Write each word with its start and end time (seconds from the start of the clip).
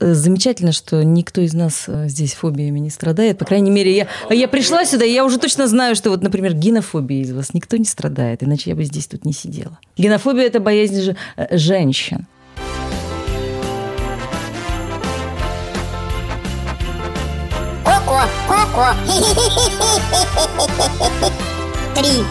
Э, 0.00 0.14
Замечательно, 0.14 0.72
что 0.72 1.04
никто 1.04 1.40
из 1.42 1.52
нас 1.54 1.84
э, 1.86 2.08
здесь 2.08 2.32
фобиями 2.34 2.78
не 2.78 2.90
страдает. 2.90 3.38
По 3.38 3.44
крайней 3.44 3.70
мере, 3.70 3.94
я, 3.94 4.08
я 4.30 4.48
пришла 4.48 4.84
сюда, 4.84 5.04
и 5.04 5.12
я 5.12 5.24
уже 5.24 5.38
точно 5.38 5.68
знаю, 5.68 5.94
что 5.94 6.10
вот, 6.10 6.22
например, 6.22 6.54
генофобией 6.54 7.22
из 7.22 7.32
вас 7.32 7.54
никто 7.54 7.76
не 7.76 7.84
страдает, 7.84 8.42
иначе 8.42 8.70
я 8.70 8.76
бы 8.76 8.84
здесь 8.84 9.06
тут 9.06 9.24
не 9.24 9.32
сидела. 9.32 9.78
Генофобия– 9.96 10.44
это 10.46 10.58
боязнь 10.60 11.00
же, 11.02 11.16
э, 11.36 11.56
женщин. 11.56 12.26
Коко, 17.84 18.22
Коко. 18.48 18.94
Три, 21.94 22.24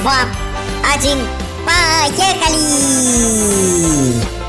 два, 0.00 0.18
один, 0.94 1.18
поехали! 1.66 2.58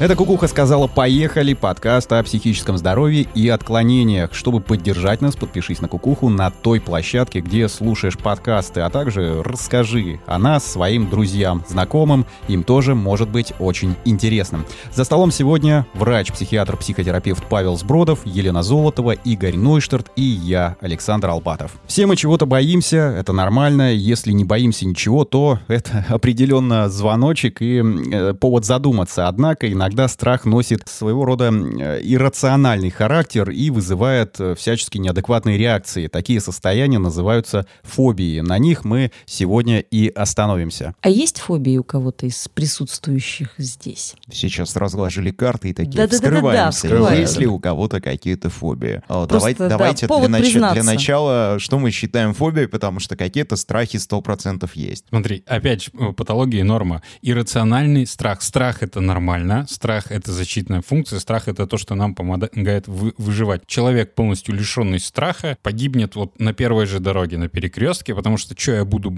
Это 0.00 0.16
Кукуха 0.16 0.48
сказала 0.48 0.88
«Поехали» 0.88 1.54
подкаст 1.54 2.12
о 2.12 2.20
психическом 2.24 2.76
здоровье 2.76 3.28
и 3.32 3.48
отклонениях. 3.48 4.34
Чтобы 4.34 4.60
поддержать 4.60 5.20
нас, 5.20 5.36
подпишись 5.36 5.80
на 5.80 5.86
Кукуху 5.86 6.28
на 6.28 6.50
той 6.50 6.80
площадке, 6.80 7.38
где 7.38 7.68
слушаешь 7.68 8.18
подкасты, 8.18 8.80
а 8.80 8.90
также 8.90 9.40
расскажи 9.44 10.18
о 10.26 10.38
нас 10.38 10.66
своим 10.66 11.08
друзьям, 11.08 11.64
знакомым. 11.68 12.26
Им 12.48 12.64
тоже 12.64 12.96
может 12.96 13.28
быть 13.28 13.52
очень 13.60 13.94
интересным. 14.04 14.66
За 14.92 15.04
столом 15.04 15.30
сегодня 15.30 15.86
врач, 15.94 16.32
психиатр, 16.32 16.76
психотерапевт 16.76 17.44
Павел 17.48 17.76
Сбродов, 17.76 18.18
Елена 18.24 18.64
Золотова, 18.64 19.12
Игорь 19.12 19.56
Нойштарт 19.56 20.10
и 20.16 20.22
я, 20.22 20.76
Александр 20.80 21.28
Албатов. 21.28 21.70
Все 21.86 22.06
мы 22.06 22.16
чего-то 22.16 22.46
боимся, 22.46 23.14
это 23.16 23.32
нормально. 23.32 23.94
Если 23.94 24.32
не 24.32 24.44
боимся 24.44 24.86
ничего, 24.86 25.24
то 25.24 25.60
это 25.68 26.04
определенно 26.08 26.88
звоночек 26.88 27.62
и 27.62 27.80
э, 27.80 28.34
повод 28.34 28.64
задуматься. 28.64 29.28
Однако 29.28 29.68
иногда 29.84 30.08
страх 30.08 30.46
носит 30.46 30.88
своего 30.88 31.26
рода 31.26 31.50
э, 31.52 32.00
иррациональный 32.02 32.88
характер 32.88 33.50
и 33.50 33.68
вызывает 33.68 34.40
э, 34.40 34.54
всячески 34.54 34.96
неадекватные 34.96 35.58
реакции. 35.58 36.06
Такие 36.06 36.40
состояния 36.40 36.98
называются 36.98 37.66
фобией. 37.82 38.40
На 38.40 38.56
них 38.58 38.84
мы 38.84 39.12
сегодня 39.26 39.80
и 39.80 40.08
остановимся. 40.08 40.94
А 41.02 41.10
есть 41.10 41.38
фобии 41.38 41.76
у 41.76 41.84
кого-то 41.84 42.24
из 42.24 42.48
присутствующих 42.48 43.50
здесь? 43.58 44.14
Сейчас 44.32 44.74
разложили 44.76 45.30
карты 45.30 45.68
и 45.70 45.74
такие 45.74 45.96
Да-да-да-да-да, 45.96 46.70
вскрываемся. 46.70 46.76
вскрываем. 46.78 47.20
Есть 47.20 47.38
ли 47.38 47.46
у 47.46 47.58
кого-то 47.58 48.00
какие-то 48.00 48.48
фобии? 48.48 49.02
А, 49.06 49.26
Просто, 49.26 49.54
давай- 49.54 49.54
да, 49.54 49.68
давайте 49.68 50.06
повод 50.08 50.28
для, 50.30 50.38
нач- 50.38 50.72
для 50.72 50.82
начала, 50.82 51.56
что 51.58 51.78
мы 51.78 51.90
считаем 51.90 52.32
фобией, 52.32 52.68
потому 52.68 53.00
что 53.00 53.16
какие-то 53.16 53.56
страхи 53.56 53.98
100% 53.98 54.70
есть. 54.74 55.04
Смотри, 55.10 55.42
опять 55.46 55.84
же, 55.84 55.90
э, 55.98 56.12
патология 56.14 56.60
и 56.60 56.62
норма. 56.62 57.02
Иррациональный 57.20 58.06
страх. 58.06 58.40
Страх— 58.40 58.78
это 58.82 59.00
нормально, 59.00 59.66
страх— 59.74 60.06
это 60.10 60.32
защитная 60.32 60.80
функция, 60.80 61.18
страх— 61.18 61.48
это 61.48 61.66
то, 61.66 61.76
что 61.76 61.94
нам 61.94 62.14
помогает 62.14 62.88
вы- 62.88 63.12
выживать. 63.18 63.66
Человек, 63.66 64.14
полностью 64.14 64.54
лишенный 64.54 65.00
страха, 65.00 65.58
погибнет 65.62 66.16
вот 66.16 66.38
на 66.40 66.52
первой 66.54 66.86
же 66.86 67.00
дороге, 67.00 67.36
на 67.38 67.48
перекрестке, 67.48 68.14
потому 68.14 68.36
что 68.38 68.54
что 68.58 68.72
я 68.72 68.84
буду 68.84 69.10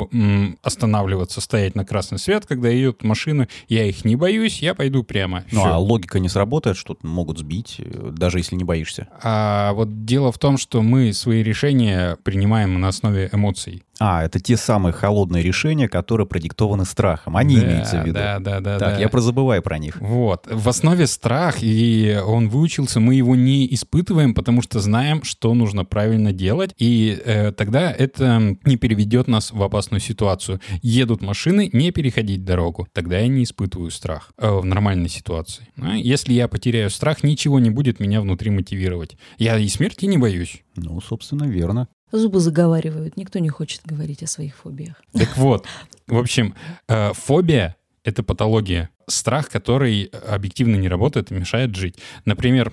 останавливаться, 0.62 1.40
стоять 1.40 1.74
на 1.74 1.84
красный 1.84 2.18
свет, 2.18 2.46
когда 2.46 2.68
едут 2.68 3.02
машины, 3.04 3.48
я 3.68 3.84
их 3.84 4.04
не 4.04 4.16
боюсь, 4.16 4.60
я 4.62 4.74
пойду 4.74 5.02
прямо. 5.04 5.44
Ну 5.52 5.60
Всё. 5.60 5.72
а 5.72 5.78
логика 5.78 6.18
не 6.18 6.28
сработает, 6.28 6.76
что 6.76 6.96
могут 7.02 7.38
сбить, 7.38 7.76
э, 7.78 8.10
даже 8.12 8.38
если 8.38 8.56
не 8.56 8.64
боишься. 8.64 9.08
А 9.22 9.72
вот 9.74 10.04
дело 10.04 10.32
в 10.32 10.38
том, 10.38 10.58
что 10.58 10.82
мы 10.82 11.12
свои 11.12 11.42
решения 11.42 12.16
принимаем 12.24 12.80
на 12.80 12.88
основе 12.88 13.28
эмоций. 13.32 13.82
А, 13.98 14.24
это 14.24 14.40
те 14.40 14.56
самые 14.56 14.92
холодные 14.92 15.42
решения, 15.42 15.88
которые 15.88 16.26
продиктованы 16.26 16.84
страхом. 16.84 17.36
Они 17.36 17.56
Да, 17.56 17.64
имеются 17.64 18.02
в 18.02 18.06
виду. 18.06 18.14
Да, 18.14 18.38
да, 18.38 18.60
да. 18.60 18.78
так, 18.78 18.94
да. 18.94 19.00
я 19.00 19.08
прозабываю 19.08 19.62
про 19.62 19.78
них. 19.78 20.00
Вот. 20.00 20.46
В 20.50 20.68
основе 20.68 21.06
страх, 21.06 21.56
и 21.62 22.20
он 22.24 22.48
выучился, 22.48 23.00
мы 23.00 23.14
его 23.14 23.36
не 23.36 23.72
испытываем, 23.74 24.34
потому 24.34 24.62
что 24.62 24.80
знаем, 24.80 25.22
что 25.22 25.54
нужно 25.54 25.84
правильно 25.84 26.32
делать, 26.32 26.74
и 26.78 27.20
э, 27.24 27.52
тогда 27.52 27.90
это 27.90 28.56
не 28.64 28.76
переведет 28.76 29.28
нас 29.28 29.52
в 29.52 29.62
опасную 29.62 30.00
ситуацию. 30.00 30.60
Едут 30.82 31.22
машины, 31.22 31.70
не 31.72 31.90
переходить 31.90 32.44
дорогу. 32.44 32.86
Тогда 32.92 33.18
я 33.18 33.28
не 33.28 33.44
испытываю 33.44 33.90
страх 33.90 34.30
э, 34.38 34.50
в 34.50 34.64
нормальной 34.64 35.08
ситуации. 35.08 35.68
А 35.80 35.94
Если 35.94 36.32
я 36.32 36.48
потеряю 36.48 36.90
страх, 36.90 37.22
ничего 37.22 37.58
не 37.58 37.70
будет 37.70 38.00
меня 38.00 38.20
внутри 38.20 38.50
мотивировать. 38.50 39.16
Я 39.38 39.58
и 39.58 39.68
смерти 39.68 40.04
не 40.06 40.18
боюсь. 40.18 40.62
Ну, 40.76 41.00
собственно, 41.00 41.44
верно. 41.44 41.88
Зубы 42.12 42.40
заговаривают, 42.40 43.16
никто 43.16 43.38
не 43.38 43.48
хочет 43.48 43.82
говорить 43.84 44.22
о 44.22 44.26
своих 44.26 44.56
фобиях. 44.56 45.02
Так 45.12 45.36
вот, 45.36 45.66
в 46.06 46.16
общем, 46.16 46.54
э, 46.88 47.12
фобия— 47.12 47.76
это 48.06 48.22
патология. 48.22 48.88
Страх, 49.08 49.48
который 49.48 50.04
объективно 50.04 50.76
не 50.76 50.88
работает 50.88 51.30
и 51.30 51.34
мешает 51.34 51.74
жить. 51.74 51.96
Например, 52.24 52.72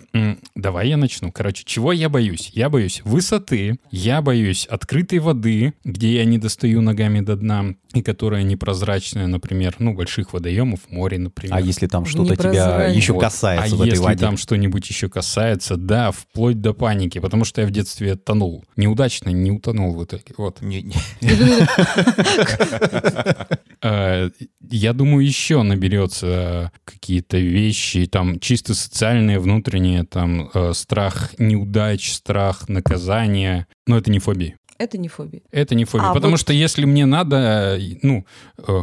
давай 0.55 0.89
я 0.89 0.97
начну. 0.97 1.31
Короче, 1.31 1.63
чего 1.66 1.91
я 1.91 2.07
боюсь? 2.07 2.51
Я 2.53 2.69
боюсь 2.69 3.01
высоты, 3.03 3.79
я 3.91 4.22
боюсь 4.22 4.66
открытой 4.67 5.19
воды, 5.19 5.73
где 5.83 6.16
я 6.16 6.25
не 6.25 6.38
достаю 6.38 6.81
ногами 6.81 7.22
до 7.22 7.35
дна, 7.35 7.75
и 7.93 8.01
которая 8.01 8.43
непрозрачная, 8.43 9.27
например, 9.27 9.75
ну, 9.79 9.93
больших 9.93 10.33
водоемов, 10.33 10.79
море, 10.89 11.19
например. 11.19 11.55
А 11.55 11.61
если 11.61 11.88
там 11.88 12.05
что-то 12.05 12.35
тебя 12.35 12.88
еще 12.88 13.13
Вот. 13.13 13.22
касается 13.22 13.75
а 13.75 13.77
в 13.77 13.81
этой 13.81 13.91
если 13.91 14.03
воде? 14.03 14.19
там 14.19 14.38
что-нибудь 14.38 14.88
еще 14.88 15.09
касается, 15.09 15.77
да, 15.77 16.11
вплоть 16.11 16.61
до 16.61 16.73
паники, 16.73 17.19
потому 17.19 17.45
что 17.45 17.61
я 17.61 17.67
в 17.67 17.72
детстве 17.72 18.16
тонул. 18.16 18.63
Неудачно 18.75 19.29
не 19.29 19.51
утонул 19.51 19.95
в 19.95 20.03
итоге. 20.03 20.23
Вот. 20.38 20.59
Э, 23.83 24.29
Я 24.69 24.94
думаю, 24.94 25.25
еще 25.25 25.61
наберется 25.61 26.71
какие-то 26.85 27.38
вещи, 27.38 28.07
там 28.07 28.39
чисто 28.39 28.73
социальные, 28.73 29.39
внутренние, 29.39 30.05
там 30.05 30.49
э, 30.53 30.71
страх 30.73 31.33
неудач, 31.38 32.13
страх 32.13 32.69
наказания. 32.69 33.67
Но 33.85 33.97
это 33.97 34.09
не 34.09 34.19
фобии. 34.19 34.55
Это 34.79 34.97
не 34.97 35.07
фобия. 35.07 35.41
Это 35.51 35.75
не 35.75 35.85
фобия. 35.85 36.09
А 36.09 36.13
потому 36.13 36.31
вот- 36.31 36.39
что 36.39 36.53
если 36.53 36.85
мне 36.85 37.05
надо, 37.05 37.77
э, 37.77 37.97
ну, 38.01 38.25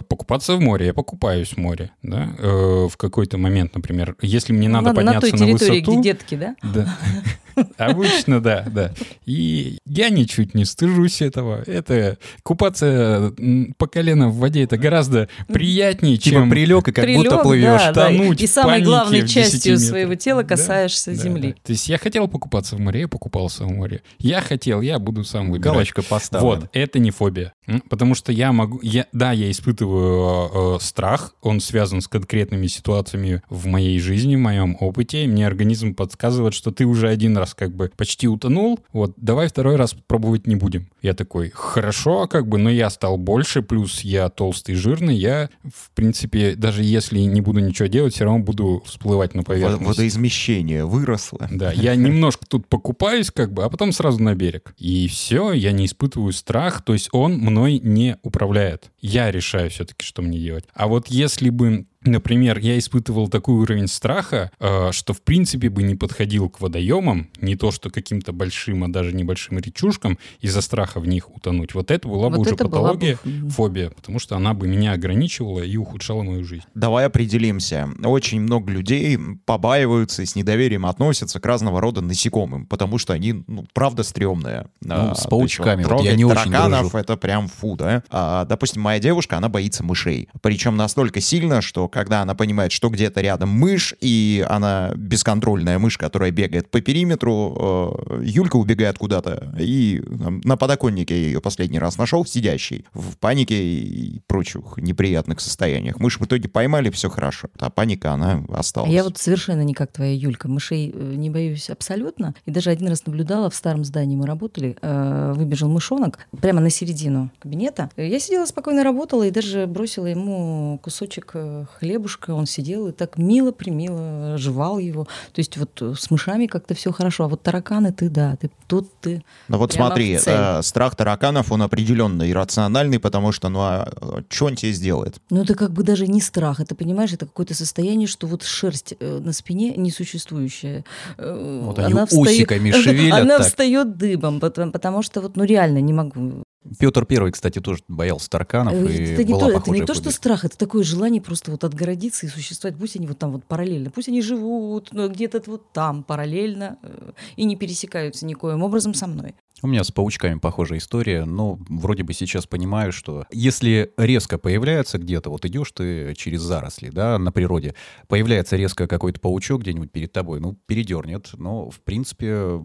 покупаться 0.08 0.54
в 0.56 0.60
море, 0.60 0.86
я 0.86 0.94
покупаюсь 0.94 1.50
в 1.50 1.56
море, 1.56 1.90
да, 2.02 2.32
в 2.38 2.92
какой-то 2.96 3.38
момент, 3.38 3.74
например. 3.74 4.16
Если 4.22 4.52
мне 4.52 4.68
надо 4.68 4.88
на, 4.88 4.90
на 4.92 4.96
подняться 4.96 5.30
той 5.30 5.30
на, 5.32 5.46
территории, 5.46 5.80
высоту... 5.80 5.92
где 6.00 6.12
детки, 6.12 6.34
да? 6.36 6.56
Да. 6.62 6.98
Обычно, 7.78 8.40
да, 8.40 8.64
да. 8.70 8.92
И 9.26 9.78
я 9.86 10.10
ничуть 10.10 10.54
не 10.54 10.64
стыжусь 10.64 11.22
этого. 11.22 11.62
Это 11.66 12.18
купаться 12.42 13.32
по 13.78 13.86
колено 13.86 14.28
в 14.28 14.36
воде 14.36 14.64
это 14.64 14.76
гораздо 14.76 15.28
приятнее, 15.48 16.16
Типа 16.16 16.36
чем 16.36 16.50
прилег 16.50 16.88
и 16.88 16.92
как 16.92 17.04
Прилег, 17.04 17.24
будто 17.24 17.38
плывешь. 17.38 17.80
да, 17.80 17.92
да, 17.92 18.06
тонуть 18.06 18.40
и 18.40 18.46
в 18.46 18.50
самой 18.50 18.82
главной 18.82 19.20
в 19.22 19.24
10 19.24 19.34
частью 19.34 19.78
своего 19.78 20.14
тела 20.14 20.42
Да, 20.42 20.48
касаешься 20.50 21.10
да, 21.10 21.16
земли. 21.16 21.48
да. 21.56 21.62
То 21.64 21.72
есть 21.72 21.88
я 21.88 21.98
хотел 21.98 22.28
покупаться 22.28 22.76
в 22.76 22.80
море, 22.80 23.00
я 23.00 23.08
покупался 23.08 23.64
в 23.64 23.70
море. 23.70 24.02
Я 24.18 24.40
хотел, 24.40 24.80
я 24.80 24.98
буду 24.98 25.24
сам 25.24 25.50
выбирать. 25.50 25.72
Галочка 25.74 26.02
поставлена. 26.02 26.60
Вот, 26.60 26.70
это 26.72 26.98
не 26.98 27.10
фобия. 27.10 27.52
Потому 27.88 28.14
что 28.14 28.32
я 28.32 28.52
могу... 28.52 28.80
Я, 28.82 29.06
да, 29.12 29.32
я 29.32 29.50
испытываю 29.50 30.74
э, 30.74 30.76
э, 30.76 30.78
страх, 30.80 31.34
он 31.42 31.60
связан 31.60 32.00
с 32.00 32.08
конкретными 32.08 32.66
ситуациями 32.66 33.42
в 33.48 33.66
моей 33.66 33.98
жизни, 34.00 34.36
в 34.36 34.40
моем 34.40 34.76
опыте. 34.80 35.24
и 35.24 35.28
Мне 35.28 35.46
организм 35.46 35.94
подсказывает, 35.94 36.54
что 36.54 36.70
ты 36.72 36.84
уже 36.84 37.08
один 37.08 37.36
раз 37.36 37.49
как 37.54 37.74
бы 37.74 37.90
почти 37.96 38.28
утонул, 38.28 38.80
вот, 38.92 39.14
давай 39.16 39.48
второй 39.48 39.76
раз 39.76 39.94
пробовать 40.06 40.46
не 40.46 40.56
будем. 40.56 40.88
Я 41.02 41.14
такой, 41.14 41.50
хорошо, 41.54 42.26
как 42.26 42.48
бы, 42.48 42.58
но 42.58 42.70
я 42.70 42.90
стал 42.90 43.16
больше, 43.16 43.62
плюс 43.62 44.00
я 44.02 44.28
толстый, 44.28 44.74
жирный, 44.74 45.16
я, 45.16 45.48
в 45.64 45.90
принципе, 45.92 46.54
даже 46.54 46.82
если 46.82 47.20
не 47.20 47.40
буду 47.40 47.60
ничего 47.60 47.88
делать, 47.88 48.14
все 48.14 48.24
равно 48.24 48.40
буду 48.40 48.82
всплывать 48.86 49.34
на 49.34 49.42
поверхность. 49.42 49.86
Водоизмещение 49.86 50.84
выросло. 50.84 51.48
Да, 51.50 51.72
я 51.72 51.94
немножко 51.94 52.46
тут 52.46 52.66
покупаюсь, 52.66 53.30
как 53.30 53.52
бы, 53.52 53.64
а 53.64 53.70
потом 53.70 53.92
сразу 53.92 54.22
на 54.22 54.34
берег. 54.34 54.74
И 54.78 55.08
все, 55.08 55.52
я 55.52 55.72
не 55.72 55.86
испытываю 55.86 56.32
страх, 56.32 56.82
то 56.82 56.92
есть 56.92 57.08
он 57.12 57.38
мной 57.38 57.78
не 57.78 58.16
управляет. 58.22 58.90
Я 59.00 59.30
решаю 59.30 59.70
все-таки, 59.70 60.04
что 60.04 60.22
мне 60.22 60.38
делать. 60.38 60.64
А 60.74 60.86
вот 60.86 61.08
если 61.08 61.50
бы 61.50 61.86
Например, 62.10 62.58
я 62.58 62.78
испытывал 62.78 63.28
такой 63.28 63.56
уровень 63.56 63.86
страха, 63.86 64.50
э, 64.58 64.90
что 64.92 65.12
в 65.12 65.20
принципе 65.20 65.68
бы 65.68 65.82
не 65.82 65.94
подходил 65.96 66.48
к 66.48 66.58
водоемам, 66.60 67.28
не 67.42 67.56
то 67.56 67.70
что 67.70 67.90
каким-то 67.90 68.32
большим, 68.32 68.84
а 68.84 68.88
даже 68.88 69.12
небольшим 69.14 69.58
речушкам, 69.58 70.18
из-за 70.40 70.62
страха 70.62 70.98
в 71.00 71.06
них 71.06 71.28
утонуть. 71.34 71.74
Вот 71.74 71.90
это 71.90 72.08
была 72.08 72.30
бы 72.30 72.36
Вот 72.38 72.46
уже 72.46 72.56
бы 72.56 72.64
патология, 72.64 73.12
ф- 73.12 73.54
фобия, 73.54 73.90
потому 73.90 74.18
что 74.18 74.34
она 74.36 74.54
бы 74.54 74.66
меня 74.66 74.92
ограничивала 74.92 75.60
и 75.60 75.76
ухудшала 75.76 76.22
мою 76.22 76.42
жизнь. 76.42 76.64
Давай 76.74 77.04
определимся. 77.04 77.90
Очень 78.02 78.40
много 78.40 78.72
людей 78.72 79.18
побаиваются 79.44 80.22
и 80.22 80.26
с 80.26 80.34
недоверием 80.34 80.86
относятся 80.86 81.38
к 81.38 81.44
разного 81.44 81.82
рода 81.82 82.00
насекомым, 82.00 82.64
потому 82.64 82.96
что 82.96 83.12
они, 83.12 83.44
ну, 83.46 83.66
правда, 83.74 84.04
стрёмные. 84.04 84.68
Ну, 84.80 84.94
А, 84.94 85.14
с 85.14 85.26
паучками 85.26 85.80
есть 85.82 85.90
вот 85.90 86.02
я 86.04 86.14
не 86.16 86.24
тараканов 86.24 86.94
это 86.94 87.16
прям 87.18 87.48
фу, 87.48 87.76
да? 87.76 88.02
А, 88.08 88.46
допустим, 88.46 88.80
моя 88.80 88.98
девушка, 89.00 89.36
она 89.36 89.50
боится 89.50 89.84
мышей. 89.84 90.30
Причем 90.40 90.76
настолько 90.78 91.20
сильно, 91.20 91.60
что 91.60 91.89
когда 91.90 92.22
она 92.22 92.34
понимает, 92.34 92.72
что 92.72 92.88
где-то 92.88 93.20
рядом 93.20 93.50
мышь, 93.50 93.94
и 94.00 94.44
она 94.48 94.92
бесконтрольная 94.96 95.78
мышь, 95.78 95.98
которая 95.98 96.30
бегает 96.30 96.70
по 96.70 96.80
периметру, 96.80 97.96
э, 98.10 98.22
Юлька 98.24 98.56
убегает 98.56 98.98
куда-то, 98.98 99.54
и 99.58 100.02
там, 100.18 100.40
на 100.44 100.56
подоконнике 100.56 101.20
я 101.20 101.26
ее 101.26 101.40
последний 101.40 101.78
раз 101.78 101.98
нашел, 101.98 102.24
сидящий, 102.24 102.84
в 102.94 103.16
панике 103.16 103.62
и 103.62 104.20
прочих 104.26 104.76
неприятных 104.76 105.40
состояниях. 105.40 105.98
Мышь 105.98 106.18
в 106.18 106.24
итоге 106.24 106.48
поймали, 106.48 106.90
все 106.90 107.10
хорошо. 107.10 107.48
А 107.58 107.70
паника, 107.70 108.12
она 108.12 108.44
осталась. 108.48 108.90
Я 108.90 109.04
вот 109.04 109.18
совершенно 109.18 109.62
не 109.62 109.74
как 109.74 109.92
твоя 109.92 110.14
Юлька. 110.14 110.48
Мышей 110.48 110.92
э, 110.94 111.14
не 111.16 111.30
боюсь 111.30 111.70
абсолютно. 111.70 112.34
И 112.46 112.50
даже 112.50 112.70
один 112.70 112.88
раз 112.88 113.06
наблюдала, 113.06 113.50
в 113.50 113.54
старом 113.54 113.84
здании 113.84 114.16
мы 114.16 114.26
работали, 114.26 114.76
э, 114.80 115.32
выбежал 115.34 115.68
мышонок 115.68 116.18
прямо 116.40 116.60
на 116.60 116.70
середину 116.70 117.30
кабинета. 117.38 117.90
Я 117.96 118.18
сидела 118.20 118.46
спокойно 118.46 118.84
работала 118.84 119.26
и 119.26 119.30
даже 119.30 119.66
бросила 119.66 120.06
ему 120.06 120.78
кусочек 120.82 121.30
э, 121.34 121.66
хлебушка. 121.80 122.30
Он 122.32 122.46
сидел 122.46 122.88
и 122.88 122.92
так 122.92 123.18
мило-примило 123.18 124.36
жевал 124.38 124.78
его. 124.78 125.04
То 125.32 125.38
есть 125.38 125.56
вот 125.56 125.82
э, 125.82 125.94
с 125.98 126.10
мышами 126.10 126.46
как-то 126.46 126.74
все 126.74 126.92
хорошо. 126.92 127.24
А 127.24 127.28
вот 127.28 127.42
тараканы 127.42 127.92
ты, 127.92 128.08
да, 128.08 128.36
ты 128.36 128.50
тут 128.66 128.88
ты 129.00 129.22
Ну 129.48 129.58
вот 129.58 129.72
смотри, 129.72 130.18
э, 130.24 130.62
страх 130.62 130.94
тараканов, 130.96 131.50
он 131.52 131.62
определенно 131.62 132.30
иррациональный, 132.30 132.98
потому 132.98 133.32
что, 133.32 133.48
ну 133.48 133.60
а 133.60 133.90
что 134.28 134.46
он 134.46 134.56
тебе 134.56 134.72
сделает? 134.72 135.16
Ну, 135.30 135.42
это 135.42 135.54
как 135.54 135.72
бы 135.72 135.82
даже 135.82 136.06
не 136.06 136.20
страх, 136.20 136.60
это, 136.60 136.74
понимаешь, 136.74 137.12
это 137.12 137.26
какое-то 137.26 137.54
состояние, 137.54 138.06
что 138.06 138.26
вот 138.26 138.42
шерсть 138.42 138.94
э, 139.00 139.18
на 139.18 139.32
спине 139.32 139.74
несуществующая. 139.76 140.84
э, 141.18 141.62
Вот 141.64 141.78
они 141.78 141.94
усиками 141.94 142.70
шевелят 142.82 143.20
Она 143.20 143.38
так. 143.38 143.46
встает 143.46 143.96
дыбом, 143.96 144.40
потому, 144.40 144.72
потому 144.72 145.02
что 145.02 145.20
вот, 145.20 145.36
ну, 145.36 145.44
реально 145.44 145.78
не 145.78 145.92
могу. 145.92 146.44
Петр 146.78 147.06
Первый, 147.06 147.32
кстати, 147.32 147.58
тоже 147.58 147.82
боялся 147.88 148.28
тараканов, 148.28 148.74
Э, 148.74 148.92
и 148.92 149.12
это, 149.12 149.24
не 149.24 149.32
была 149.32 149.50
то, 149.50 149.58
это 149.58 149.70
не 149.70 149.84
то, 149.84 149.94
что 149.94 150.10
страх, 150.10 150.44
это 150.44 150.58
такое 150.58 150.82
желание 150.82 151.22
просто 151.22 151.50
вот 151.50 151.64
отгородиться 151.64 152.26
и 152.26 152.28
существовать. 152.28 152.78
Пусть 152.78 152.96
они 152.96 153.06
вот 153.06 153.18
там 153.18 153.32
вот 153.32 153.44
параллельно, 153.44 153.90
пусть 153.90 154.08
они 154.08 154.20
живут 154.20 154.88
ну, 154.92 155.08
где-то 155.08 155.42
вот 155.46 155.72
там 155.72 156.02
параллельно 156.02 156.78
э, 156.82 157.12
и 157.36 157.44
не 157.44 157.56
пересекаются 157.56 158.26
никоим 158.26 158.62
образом 158.62 158.92
со 158.92 159.06
мной. 159.06 159.34
У 159.62 159.66
меня 159.66 159.84
с 159.84 159.90
паучками 159.90 160.38
похожая 160.38 160.78
история, 160.78 161.24
но 161.24 161.58
вроде 161.68 162.02
бы 162.02 162.12
сейчас 162.14 162.46
понимаю, 162.46 162.92
что 162.92 163.26
если 163.30 163.92
резко 163.96 164.38
появляется 164.38 164.98
где-то, 164.98 165.30
вот 165.30 165.44
идешь 165.44 165.70
ты 165.72 166.14
через 166.16 166.40
заросли, 166.40 166.88
да, 166.90 167.18
на 167.18 167.30
природе, 167.32 167.74
появляется 168.08 168.56
резко 168.56 168.86
какой-то 168.86 169.20
паучок 169.20 169.60
где-нибудь 169.62 169.92
перед 169.92 170.12
тобой, 170.12 170.40
ну, 170.40 170.56
передернет, 170.66 171.30
но, 171.36 171.68
в 171.70 171.80
принципе, 171.80 172.60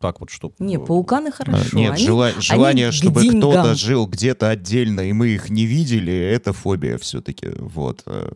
так 0.00 0.20
вот, 0.20 0.30
что... 0.30 0.52
Не, 0.58 0.78
пауканы 0.78 1.32
хорошо. 1.32 1.66
А, 1.72 1.76
Нет, 1.76 1.92
они- 1.94 2.04
жела- 2.06 2.40
желание, 2.40 2.90
к 2.90 2.92
чтобы 2.92 3.26
кто-то 3.26 3.74
жил 3.74 4.06
где-то 4.06 4.50
отдельно, 4.50 5.00
и 5.00 5.12
мы 5.12 5.28
их 5.28 5.48
не 5.50 5.64
видели, 5.64 6.12
это 6.14 6.52
фобия 6.52 6.98
все-таки, 6.98 7.48
вот, 7.58 8.02
э, 8.06 8.30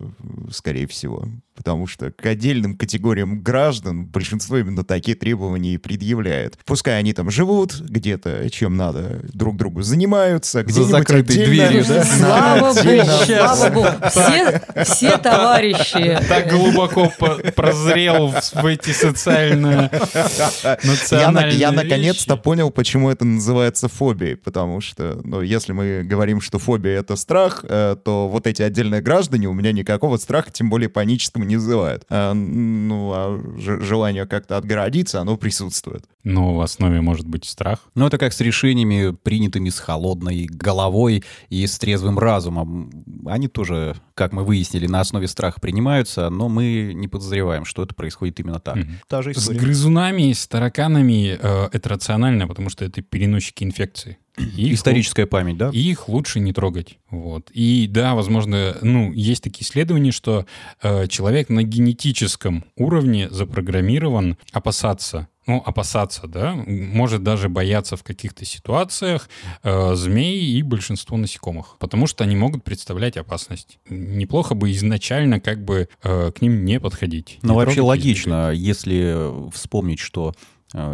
скорее 0.51 0.87
всего. 0.87 1.27
Потому 1.57 1.87
что 1.87 2.11
к 2.11 2.25
отдельным 2.27 2.77
категориям 2.77 3.41
граждан 3.43 4.05
большинство 4.07 4.59
именно 4.59 4.85
такие 4.85 5.17
требования 5.17 5.75
и 5.75 5.79
предъявляет. 5.79 6.59
Пускай 6.65 6.99
они 6.99 7.13
там 7.13 7.31
живут 7.31 7.75
где-то, 7.81 8.49
чем 8.51 8.77
надо, 8.77 9.21
друг 9.33 9.57
другу 9.57 9.83
занимаются, 9.83 10.63
где-нибудь 10.63 10.91
закрытой 10.91 11.33
отдельно. 11.33 11.47
дверью, 11.69 11.85
да? 11.89 12.05
Слава 12.05 12.73
Богу, 12.75 13.25
слава 13.27 13.71
Богу. 13.71 13.89
Все, 14.11 14.63
все 14.85 15.17
товарищи. 15.19 16.19
Так 16.29 16.49
глубоко 16.51 17.11
прозрел 17.55 18.29
в 18.53 18.67
эти 18.67 18.91
социальные 18.91 19.91
Я, 19.91 20.51
на- 20.63 20.79
национальные 20.83 21.59
я 21.59 21.73
наконец-то 21.73 22.35
вещи. 22.35 22.43
понял, 22.43 22.71
почему 22.71 23.11
это 23.11 23.25
называется 23.25 23.89
фобией, 23.89 24.37
потому 24.37 24.81
что, 24.81 25.21
ну, 25.25 25.41
если 25.41 25.73
мы 25.73 26.03
говорим, 26.05 26.41
что 26.41 26.59
фобия— 26.59 26.99
это 27.01 27.17
страх, 27.17 27.65
э, 27.69 27.97
то 28.05 28.29
вот 28.29 28.47
эти 28.47 28.63
отдельные 28.63 29.01
граждане 29.01 29.49
у 29.49 29.53
меня 29.55 29.73
никакого 29.73 30.17
страха, 30.19 30.51
тем 30.51 30.71
более 30.71 30.89
панического, 30.89 31.43
не 31.47 31.57
вызывают. 31.57 32.05
А, 32.11 32.35
ну, 32.35 33.13
а 33.15 33.43
желание 33.57 34.27
как-то 34.27 34.57
отгородиться, 34.57 35.21
оно 35.21 35.37
присутствует. 35.37 36.05
Но 36.25 36.55
в 36.57 36.61
основе 36.61 37.01
может 37.01 37.27
быть 37.27 37.45
страх. 37.45 37.81
Ну, 37.95 38.07
это 38.07 38.19
как 38.19 38.33
с 38.33 38.41
решениями, 38.41 39.15
принятыми 39.15 39.69
с 39.69 39.79
холодной 39.79 40.47
головой 40.47 41.23
и 41.51 41.67
с 41.67 41.79
трезвым 41.79 42.19
разумом. 42.19 42.91
Они 43.27 43.47
тоже, 43.49 43.97
как 44.15 44.33
мы 44.33 44.45
выяснили, 44.45 44.87
на 44.87 45.01
основе 45.01 45.29
страха 45.29 45.61
принимаются, 45.61 46.29
но 46.31 46.49
мы 46.49 46.93
не 46.95 47.07
подозреваем, 47.09 47.65
что 47.65 47.83
это 47.85 47.95
происходит 47.95 48.41
именно 48.41 48.59
так. 48.59 48.77
Мгм. 48.77 48.99
Та 49.09 49.23
же 49.23 49.35
С 49.35 49.39
история. 49.39 49.61
грызунами, 49.61 50.33
с 50.33 50.47
тараканами 50.49 51.39
э, 51.41 51.69
это 51.73 51.89
рационально, 51.91 52.49
потому 52.49 52.71
что 52.71 52.85
это 52.85 53.03
переносчики 53.03 53.63
инфекции. 53.63 54.19
И 54.37 54.69
их 54.69 54.75
Историческая 54.75 55.27
память, 55.27 55.57
да? 55.57 55.71
Их 55.71 56.09
лучше 56.09 56.41
не 56.41 56.53
трогать. 56.53 56.99
Вот. 57.11 57.51
И 57.53 57.87
да, 57.89 58.15
возможно, 58.15 58.77
ну, 58.83 59.13
есть 59.13 59.43
такие 59.43 59.65
исследования, 59.65 60.13
что 60.13 60.47
э, 60.83 61.07
человек 61.09 61.49
на 61.49 61.63
генетическом 61.63 62.65
уровне 62.77 63.29
запрограммирован 63.31 64.37
опасаться. 64.53 65.29
Ну, 65.47 65.63
опасаться, 65.65 66.27
да, 66.27 66.55
может 66.57 67.23
даже 67.23 67.49
бояться 67.49 67.97
в 67.97 68.03
каких-то 68.03 68.45
ситуациях 68.45 69.31
э, 69.63 69.95
змей 69.95 70.45
и 70.45 70.61
большинство 70.63 71.17
насекомых, 71.17 71.77
потому 71.79 72.09
что 72.09 72.25
они 72.25 72.35
могут 72.35 72.65
представлять 72.65 73.17
опасность. 73.17 73.79
Неплохо 73.89 74.57
бы 74.57 74.73
изначально 74.73 75.39
как 75.39 75.65
бы 75.65 75.89
э, 76.03 76.33
к 76.33 76.43
ним 76.43 76.65
не 76.65 76.81
подходить. 76.81 77.39
Ну, 77.43 77.55
вообще 77.55 77.81
логично, 77.81 78.51
если 78.51 79.51
вспомнить, 79.53 80.01
что 80.01 80.35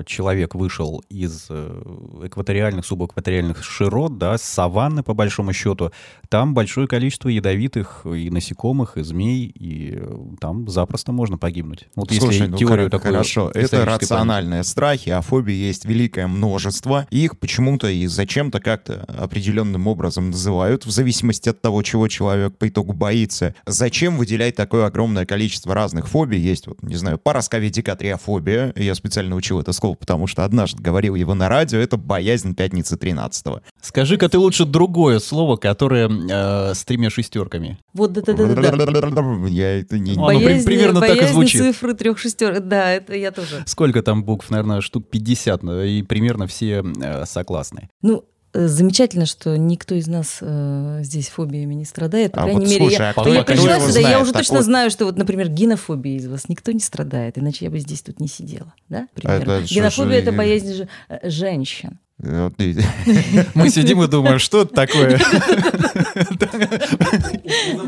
человек 0.04 0.54
вышел 0.54 1.02
из 1.08 1.46
э, 1.48 1.82
экваториальных, 2.24 2.84
субэкваториальных 2.84 3.64
широт, 3.64 4.18
да, 4.18 4.36
с 4.36 4.42
саванны, 4.42 5.02
по 5.02 5.14
большому 5.14 5.54
счету, 5.54 5.92
там 6.28 6.52
большое 6.52 6.86
количество 6.86 7.28
ядовитых 7.30 8.04
и 8.04 8.28
насекомых, 8.28 8.98
и 8.98 9.02
змей, 9.02 9.46
и 9.46 9.94
э, 9.96 10.16
там 10.40 10.68
запросто 10.68 11.12
можно 11.12 11.38
погибнуть. 11.38 11.88
Вот 11.96 12.10
Слушай, 12.10 12.34
если 12.34 12.46
ну, 12.48 12.56
теорию 12.58 12.90
такую 12.90 13.12
Хорошо, 13.12 13.50
это 13.54 13.86
рациональные 13.86 14.62
страхи, 14.64 15.08
а 15.08 15.22
фобий 15.22 15.54
есть 15.54 15.86
великое 15.86 16.26
множество. 16.26 17.06
Их 17.10 17.38
почему-то 17.38 17.88
и 17.88 18.06
зачем-то 18.06 18.60
как-то 18.60 19.04
определенным 19.08 19.86
образом 19.86 20.30
называют, 20.30 20.84
в 20.84 20.90
зависимости 20.90 21.48
от 21.48 21.62
того, 21.62 21.82
чего 21.82 22.08
человек 22.08 22.58
по 22.58 22.68
итогу 22.68 22.92
боится. 22.92 23.54
Зачем 23.66 24.18
выделять 24.18 24.54
такое 24.54 24.84
огромное 24.84 25.24
количество 25.24 25.74
разных 25.74 26.08
фобий? 26.08 26.38
Есть, 26.38 26.66
вот, 26.66 26.82
не 26.82 26.96
знаю, 26.96 27.18
парасковидикатриофобия. 27.18 28.74
Я 28.76 28.94
специально 28.94 29.34
учил 29.34 29.61
это 29.62 29.72
слово, 29.72 29.94
потому 29.94 30.26
что 30.26 30.44
однажды 30.44 30.82
говорил 30.82 31.14
его 31.14 31.34
на 31.34 31.48
радио. 31.48 31.78
Это 31.78 31.96
боязнь 31.96 32.54
пятницы 32.54 32.96
13 32.96 33.46
Скажи-ка 33.80 34.28
ты 34.28 34.38
лучше 34.38 34.64
другое 34.64 35.18
слово, 35.18 35.56
которое 35.56 36.08
э, 36.08 36.74
с 36.74 36.84
тремя 36.84 37.10
шестерками. 37.10 37.78
Вот 37.94 38.12
да-да-да-да. 38.12 39.46
Я 39.48 39.80
это 39.80 39.98
не... 39.98 40.14
Ну, 40.14 40.26
оно 40.26 40.38
при- 40.38 40.62
примерно 40.62 41.00
так 41.00 41.10
и 41.10 41.14
боязнь 41.14 41.32
звучит. 41.32 41.60
цифры 41.60 41.94
трех 41.94 42.18
шестер. 42.18 42.60
Да, 42.60 42.90
это 42.90 43.14
я 43.16 43.30
тоже. 43.30 43.62
Сколько 43.66 44.02
там 44.02 44.24
букв? 44.24 44.50
Наверное, 44.50 44.80
штук 44.80 45.08
50, 45.10 45.62
ну, 45.62 45.82
и 45.82 46.02
примерно 46.02 46.46
все 46.46 46.84
э, 47.00 47.24
согласны. 47.26 47.88
Ну, 48.02 48.24
замечательно, 48.54 49.26
что 49.26 49.56
никто 49.56 49.94
из 49.94 50.06
нас 50.06 50.38
э, 50.40 51.00
здесь 51.02 51.28
фобиями 51.28 51.74
не 51.74 51.84
страдает. 51.84 52.32
По 52.32 52.40
А 52.40 52.42
крайней 52.44 52.60
вот 52.60 52.68
мере, 52.68 52.80
слушай, 52.84 52.98
я, 52.98 53.10
а 53.10 53.12
кто- 53.12 53.32
я 53.34 53.42
пришла 53.42 53.80
сюда, 53.80 54.00
я 54.00 54.06
знает 54.08 54.22
уже 54.22 54.32
точно 54.32 54.54
такой? 54.56 54.62
знаю, 54.64 54.90
что 54.90 55.04
вот, 55.06 55.16
например, 55.16 55.48
генофобия 55.48 56.16
из 56.16 56.26
вас 56.26 56.48
никто 56.48 56.72
не 56.72 56.80
страдает, 56.80 57.38
иначе 57.38 57.64
я 57.64 57.70
бы 57.70 57.78
здесь 57.78 58.02
тут 58.02 58.20
не 58.20 58.28
сидела. 58.28 58.74
Да? 58.88 59.08
Примерно. 59.14 59.52
Это 59.52 59.66
что 59.66 59.74
Генофобия 59.74 60.12
же- 60.12 60.18
это 60.22 60.32
боязнь 60.32 60.72
же- 60.74 60.88
э, 61.08 61.30
женщин. 61.30 61.98
Мы 63.54 63.68
сидим 63.68 64.02
и 64.02 64.06
думаем, 64.08 64.38
что 64.38 64.62
это 64.62 64.74
такое? 64.74 65.18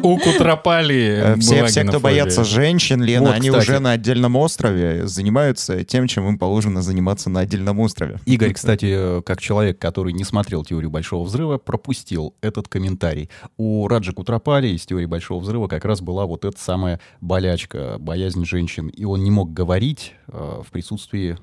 У 0.03 0.19
Кутропали 0.19 1.05
Э, 1.25 1.37
Все, 1.39 1.85
кто 1.85 2.01
боятся 2.01 2.45
женщин, 2.45 3.03
Лена, 3.03 3.35
они 3.35 3.51
уже 3.51 3.79
на 3.79 3.93
отдельном 3.93 4.37
острове 4.37 5.07
занимаются 5.07 5.85
тем, 5.85 6.07
чем 6.07 6.29
им 6.29 6.39
положено 6.39 6.83
заниматься 6.83 7.31
на 7.31 7.41
отдельном 7.41 7.81
острове. 7.81 8.19
Игорь, 8.27 8.53
кстати, 8.53 9.23
как 9.23 9.41
человек, 9.41 9.79
который 9.79 10.13
не 10.13 10.25
смотрел 10.25 10.65
«Теорию 10.65 10.91
Большого 10.91 11.25
Взрыва», 11.25 11.59
пропустил 11.59 12.35
этот 12.41 12.69
комментарий. 12.69 13.31
У 13.57 13.87
Раджи 13.89 14.13
Кутрапали 14.13 14.69
из 14.69 14.85
«Теории 14.87 15.07
Большого 15.07 15.41
Взрыва» 15.41 15.69
как 15.69 15.85
раз 15.85 16.01
была 16.01 16.27
вот 16.27 16.45
эта 16.45 16.61
самая 16.61 17.01
болячка, 17.21 17.97
боязнь 17.99 18.45
женщин. 18.45 18.89
И 18.89 19.05
он 19.05 19.23
не 19.23 19.31
мог 19.31 19.53
говорить 19.53 20.13
э, 20.29 20.63
в 20.67 20.71
присутствии 20.71 21.37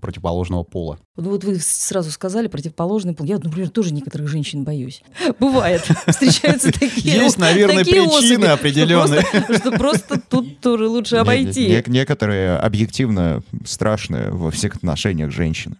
противоположного 0.00 0.62
пола. 0.62 0.98
Ну 1.16 1.30
вот 1.30 1.44
вы 1.44 1.56
сразу 1.58 2.10
сказали 2.10 2.37
противоположный 2.46 3.14
пол. 3.14 3.26
Я, 3.26 3.38
например, 3.38 3.70
тоже 3.70 3.92
некоторых 3.92 4.28
женщин 4.28 4.62
боюсь. 4.62 5.02
Бывает. 5.40 5.82
Встречаются 6.06 6.70
такие 6.70 7.16
Есть, 7.16 7.38
наверное, 7.38 7.78
такие 7.78 8.02
причины 8.04 8.44
особи, 8.44 8.46
определенные. 8.46 9.22
Что 9.22 9.30
просто, 9.40 9.54
что 9.58 9.70
просто 9.72 10.20
тут 10.28 10.60
тоже 10.60 10.86
лучше 10.86 11.16
обойти. 11.16 11.66
не- 11.68 11.82
некоторые 11.86 12.56
объективно 12.56 13.42
страшные 13.64 14.30
во 14.30 14.50
всех 14.52 14.76
отношениях 14.76 15.32
женщины. 15.32 15.76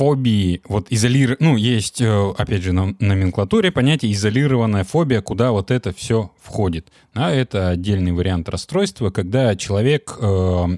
Фобии, 0.00 0.62
вот 0.66 0.86
изолир... 0.88 1.36
ну, 1.40 1.58
есть, 1.58 2.00
э, 2.00 2.32
опять 2.38 2.62
же, 2.62 2.72
на 2.72 2.96
номенклатуре 3.00 3.70
понятие 3.70 4.14
изолированная 4.14 4.84
фобия, 4.84 5.20
куда 5.20 5.52
вот 5.52 5.70
это 5.70 5.92
все 5.92 6.32
входит. 6.40 6.90
Да, 7.12 7.30
это 7.30 7.68
отдельный 7.68 8.12
вариант 8.12 8.48
расстройства, 8.48 9.10
когда 9.10 9.54
человек 9.56 10.16
э, 10.18 10.24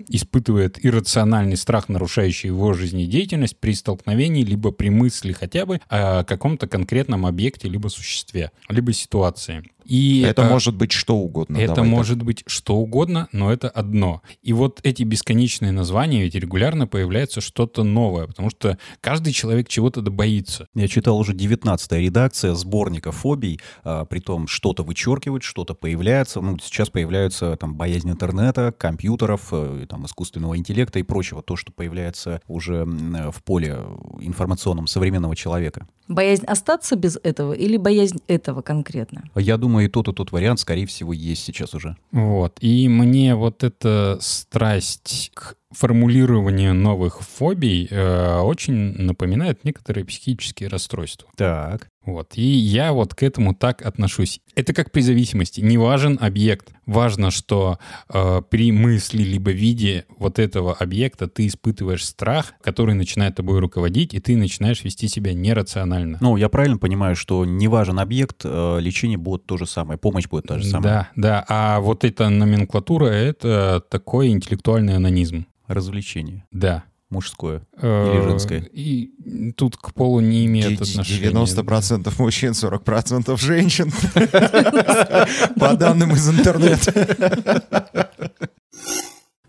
испытывает 0.09 0.85
иррациональный 0.85 1.57
страх, 1.57 1.89
нарушающий 1.89 2.49
его 2.49 2.73
жизнедеятельность 2.73 3.57
при 3.59 3.75
столкновении, 3.75 4.43
либо 4.43 4.73
при 4.73 4.89
мысли 4.89 5.33
хотя 5.33 5.67
бы 5.67 5.81
о 5.89 6.25
каком-то 6.25 6.67
конкретном 6.67 7.25
объекте, 7.25 7.69
либо 7.69 7.87
существе, 7.87 8.51
либо 8.69 8.93
ситуации. 8.93 9.63
И 9.85 10.23
Это 10.23 10.43
э, 10.43 10.49
может 10.49 10.75
быть 10.75 10.93
что 10.93 11.17
угодно. 11.17 11.57
это 11.57 11.75
давай 11.75 11.91
так. 11.91 11.97
может 11.97 12.23
быть 12.23 12.45
что 12.47 12.77
угодно, 12.77 13.29
но 13.33 13.53
это 13.53 13.69
одно. 13.69 14.23
И 14.43 14.53
вот 14.53 14.81
эти 14.83 15.03
бесконечные 15.03 15.73
названия, 15.73 16.23
ведь 16.23 16.35
регулярно 16.35 16.87
появляется 16.87 17.41
что-то 17.41 17.85
новое, 17.85 18.27
потому 18.27 18.51
что 18.51 18.79
каждый 19.01 19.33
человек 19.33 19.69
чего-то 19.69 20.03
боится. 20.03 20.69
Я 20.75 20.89
читал 20.89 21.19
уже 21.19 21.33
19-я 21.33 21.99
редакция 21.99 22.55
сборника 22.55 23.13
фобий, 23.13 23.61
а, 23.85 24.05
притом 24.05 24.47
что-то 24.47 24.83
вычеркивает, 24.83 25.43
что-то 25.43 25.75
появляется. 25.75 26.41
Ну, 26.41 26.59
сейчас 26.59 26.91
появляются 26.91 27.57
там 27.57 27.75
боязнь 27.75 28.11
интернета, 28.11 28.73
компьютеров, 28.77 29.49
э, 29.53 29.87
там, 29.89 30.07
искусственного 30.07 30.57
интеллекта 30.57 30.99
и 30.99 31.03
прочего, 31.03 31.43
то, 31.43 31.57
что 31.57 31.73
появляется 31.73 32.41
уже 32.47 32.85
в 32.85 33.43
поле 33.45 33.79
информационном 34.21 34.87
современного 34.87 35.35
человека. 35.37 35.87
Боязнь 36.09 36.45
остаться 36.45 36.97
без 36.97 37.19
этого 37.23 37.53
или 37.53 37.77
боязнь 37.77 38.21
этого 38.27 38.61
конкретно? 38.61 39.25
Я 39.37 39.57
думаю, 39.57 39.72
и 39.81 39.89
тот, 39.89 40.09
и 40.09 40.13
тот 40.13 40.33
вариант, 40.33 40.61
скорее 40.61 40.87
всего, 40.87 41.13
есть 41.13 41.45
сейчас 41.45 41.75
уже. 41.75 41.97
Вот. 42.11 42.57
И 42.61 42.89
мне 42.89 43.35
вот 43.35 43.65
эта 43.65 44.19
страсть 44.21 45.31
к 45.35 45.57
формулированию 45.73 46.75
новых 46.75 47.21
фобий 47.23 47.89
э, 47.91 48.39
очень 48.41 48.95
напоминает 48.99 49.65
некоторые 49.65 50.05
психические 50.05 50.69
расстройства. 50.69 51.29
Так. 51.37 51.89
Вот. 52.05 52.33
И 52.35 52.43
я 52.43 52.93
вот 52.93 53.15
к 53.15 53.23
этому 53.23 53.55
так 53.55 53.83
отношусь. 53.83 54.41
Это 54.57 54.73
как 54.73 54.91
при 54.91 55.03
зависимости. 55.03 55.61
Не 55.61 55.79
важен 55.79 56.19
объект. 56.21 56.73
Важно, 56.85 57.31
что 57.31 57.79
э, 58.13 58.43
при 58.51 58.73
мысли 58.73 59.23
либо 59.23 59.53
виде 59.53 60.05
вот 60.19 60.41
этого 60.41 60.75
объекта 60.75 61.29
ты 61.29 61.47
испытываешь 61.47 62.05
страх, 62.05 62.55
который 62.61 62.95
начинает 62.95 63.37
тобой 63.37 63.61
руководить, 63.61 64.15
и 64.15 64.21
ты 64.21 64.37
начинаешь 64.37 64.83
вести 64.83 65.07
себя 65.07 65.33
нерационально. 65.33 66.19
Ну, 66.21 66.37
я 66.37 66.49
правильно 66.49 66.79
понимаю, 66.79 67.15
что 67.15 67.45
не 67.45 67.69
важен 67.69 68.01
объект, 68.01 68.43
э, 68.45 68.79
лечение 68.81 69.19
будет 69.19 69.47
то 69.47 69.57
же 69.57 69.67
самое, 69.67 69.99
помощь 69.99 70.27
будет 70.27 70.49
та 70.49 70.59
же 70.59 70.65
самая. 70.65 70.83
Да, 70.83 71.09
да. 71.15 71.45
А 71.49 71.81
вот 71.81 72.05
эта 72.05 72.29
номенклатура— 72.29 73.07
это 73.07 73.83
такой 73.89 74.29
интеллектуальный 74.29 74.97
анонизм. 74.97 75.47
Развлечение. 75.73 76.45
Да. 76.51 76.85
Мужское. 77.11 77.63
Э, 77.77 78.23
женское? 78.25 78.61
И 78.73 79.53
тут 79.57 79.77
к 79.77 79.93
полу 79.93 80.21
не 80.21 80.47
имеет 80.47 80.81
отношения. 80.81 81.31
90% 81.31 82.11
мужчин, 82.19 82.53
40% 82.53 83.39
женщин. 83.39 83.93
По 85.61 85.75
данным 85.77 86.13
из 86.13 86.29
интернета. 86.31 88.11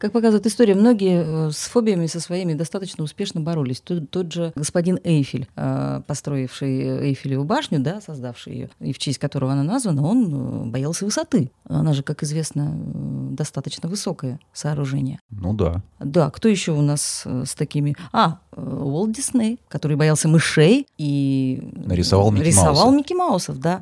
Как 0.03 0.12
показывает 0.12 0.45
история, 0.45 0.75
многие 0.75 1.48
э, 1.48 1.51
с 1.51 1.69
фобиями 1.69 2.07
со 2.07 2.19
своими 2.19 2.55
достаточно 2.55 3.05
успешно 3.05 3.39
боролись. 3.39 3.79
Тот, 3.79 4.10
тот 4.10 4.33
же 4.33 4.51
господин 4.53 5.00
Эйфель, 5.01 5.48
э, 5.55 6.01
построивший 6.05 7.07
Эйфелеву 7.07 7.45
башню, 7.45 7.79
да, 7.79 8.01
создавший 8.01 8.53
ее, 8.53 8.69
и 8.81 8.91
в 8.91 9.00
честь 9.00 9.17
которого 9.17 9.53
она 9.53 9.63
названа, 9.63 10.05
он 10.05 10.25
э, 10.25 10.69
боялся 10.72 11.05
высоты. 11.05 11.51
Она 11.63 11.93
же, 11.93 12.03
как 12.03 12.22
известно, 12.22 12.74
э, 12.75 13.27
достаточно 13.31 13.88
высокое 13.88 14.41
сооружение. 14.51 15.22
Ну 15.29 15.53
да. 15.53 15.81
Да, 16.01 16.29
кто 16.31 16.50
еще 16.50 16.74
у 16.74 16.81
нас 16.81 17.24
э, 17.24 17.45
с 17.45 17.55
такими? 17.55 17.95
А, 18.12 18.27
э, 18.31 18.42
Уолт 18.55 19.12
Дисней, 19.12 19.60
который 19.67 19.98
боялся 19.98 20.27
мышей 20.27 20.88
и 20.98 21.62
Нарисовал 21.86 22.31
Микки 22.31 22.48
рисовал 22.48 22.75
Мауса. 22.86 22.95
Микки 22.98 23.13
Маусов, 23.13 23.60
да. 23.60 23.81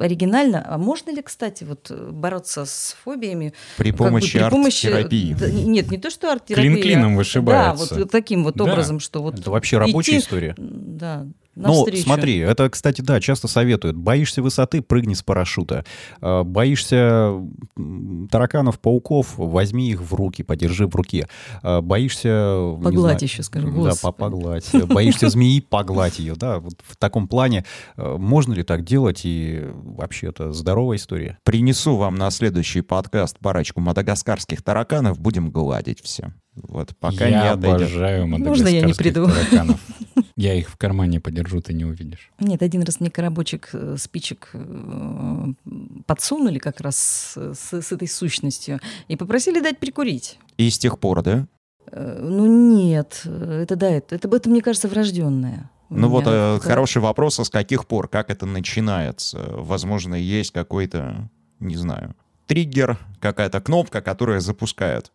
Оригинально. 0.00 0.64
А 0.66 0.78
можно 0.78 1.10
ли, 1.10 1.22
кстати, 1.22 1.64
вот 1.64 1.90
э, 1.90 2.10
бороться 2.10 2.64
с 2.64 2.96
фобиями 3.04 3.52
При 3.76 3.90
как 3.90 3.98
бы 4.00 4.04
помощи 4.06 4.36
арт-терапии. 4.38 5.34
да, 5.38 5.50
не- 5.50 5.64
нет, 5.64 5.90
не 5.90 5.98
то, 5.98 6.10
что 6.10 6.30
арт-терапия. 6.32 6.70
Клин 6.72 6.82
клином 6.82 7.16
вышибается. 7.16 7.94
Да, 7.94 8.00
вот 8.00 8.10
таким 8.10 8.44
вот 8.44 8.56
Да. 8.56 8.64
образом, 8.64 9.00
что 9.00 9.22
вот 9.22 9.38
Это 9.38 9.50
вообще 9.50 9.78
рабочая 9.78 10.12
идти, 10.12 10.20
история. 10.20 10.54
Да, 10.58 11.26
Ну, 11.56 11.68
навстречу. 11.68 12.04
смотри, 12.04 12.38
это, 12.38 12.70
кстати, 12.70 13.00
да, 13.00 13.20
часто 13.20 13.48
советуют. 13.48 13.96
Боишься 13.96 14.40
высоты, 14.42 14.82
прыгни 14.82 15.14
с 15.14 15.22
парашюта. 15.22 15.84
Э, 16.22 16.42
Боишься 16.44 17.32
тараканов, 18.30 18.78
пауков, 18.80 19.34
возьми 19.36 19.90
их 19.90 20.00
в 20.00 20.14
руки, 20.14 20.42
подержи 20.42 20.86
в 20.86 20.94
руке. 20.94 21.28
Э, 21.62 21.80
Боишься... 21.80 22.28
не 22.78 22.82
Погладь 22.84 23.00
знаю, 23.00 23.18
еще, 23.22 23.42
скажи, 23.42 23.66
Да, 23.70 23.92
по- 24.00 24.12
погладь. 24.12 24.68
Боишься 24.86 25.28
змеи, 25.28 25.60
погладь 25.60 26.18
ее. 26.18 26.34
Да, 26.34 26.60
вот 26.60 26.74
в 26.86 26.96
таком 26.96 27.26
плане. 27.28 27.64
э, 27.96 28.16
Можно 28.16 28.54
ли 28.54 28.62
так 28.62 28.84
делать? 28.84 29.22
И 29.24 29.66
вообще 29.72 30.28
это 30.28 30.52
здоровая 30.52 30.96
история. 30.98 31.38
Принесу 31.44 31.96
вам 31.96 32.14
на 32.14 32.30
следующий 32.30 32.80
подкаст 32.82 33.38
парочку 33.40 33.80
мадагаскарских 33.80 34.62
тараканов, 34.62 35.18
будем 35.18 35.50
гладить 35.50 36.00
все. 36.02 36.32
Вот, 36.54 36.94
пока 36.98 37.26
не 37.26 37.32
я 37.32 37.52
отойдет. 37.52 37.82
обожаю 37.82 38.26
Можно 38.26 38.68
я 38.68 38.80
не 38.82 38.92
мадагаскарских 38.92 38.96
приду? 38.96 39.26
тараканов. 39.28 39.80
Я 40.40 40.54
их 40.54 40.70
в 40.70 40.76
кармане 40.78 41.20
подержу, 41.20 41.60
ты 41.60 41.74
не 41.74 41.84
увидишь. 41.84 42.30
Нет, 42.38 42.62
один 42.62 42.82
раз 42.82 42.98
мне 43.00 43.10
коробочек 43.10 43.68
э, 43.74 43.96
спичек 43.98 44.48
э, 44.54 45.52
подсунули 46.06 46.58
как 46.58 46.80
раз 46.80 46.96
с, 47.36 47.72
с- 47.72 47.92
этой 47.92 48.08
сущностью 48.08 48.80
и 49.08 49.16
попросили 49.16 49.60
дать 49.60 49.78
прикурить. 49.78 50.38
И 50.56 50.70
с 50.70 50.78
тех 50.78 50.98
пор, 50.98 51.22
да? 51.22 51.46
Э, 51.92 52.18
Ну 52.22 52.46
нет, 52.46 53.22
это 53.26 53.76
да, 53.76 53.90
это, 53.90 54.14
это, 54.14 54.34
это 54.34 54.48
мне 54.48 54.62
кажется, 54.62 54.88
врожденное. 54.88 55.68
Ну 55.90 56.08
вот 56.08 56.24
э, 56.26 56.58
хороший 56.62 57.02
вопрос, 57.02 57.38
а 57.38 57.44
с 57.44 57.50
каких 57.50 57.86
пор, 57.86 58.08
как 58.08 58.30
это 58.30 58.46
начинается? 58.46 59.44
Возможно, 59.58 60.14
есть 60.14 60.52
какой-то, 60.52 61.28
не 61.58 61.76
знаю, 61.76 62.14
триггер, 62.46 62.98
какая-то 63.20 63.60
кнопка, 63.60 64.00
которая 64.00 64.40
запускает. 64.40 65.12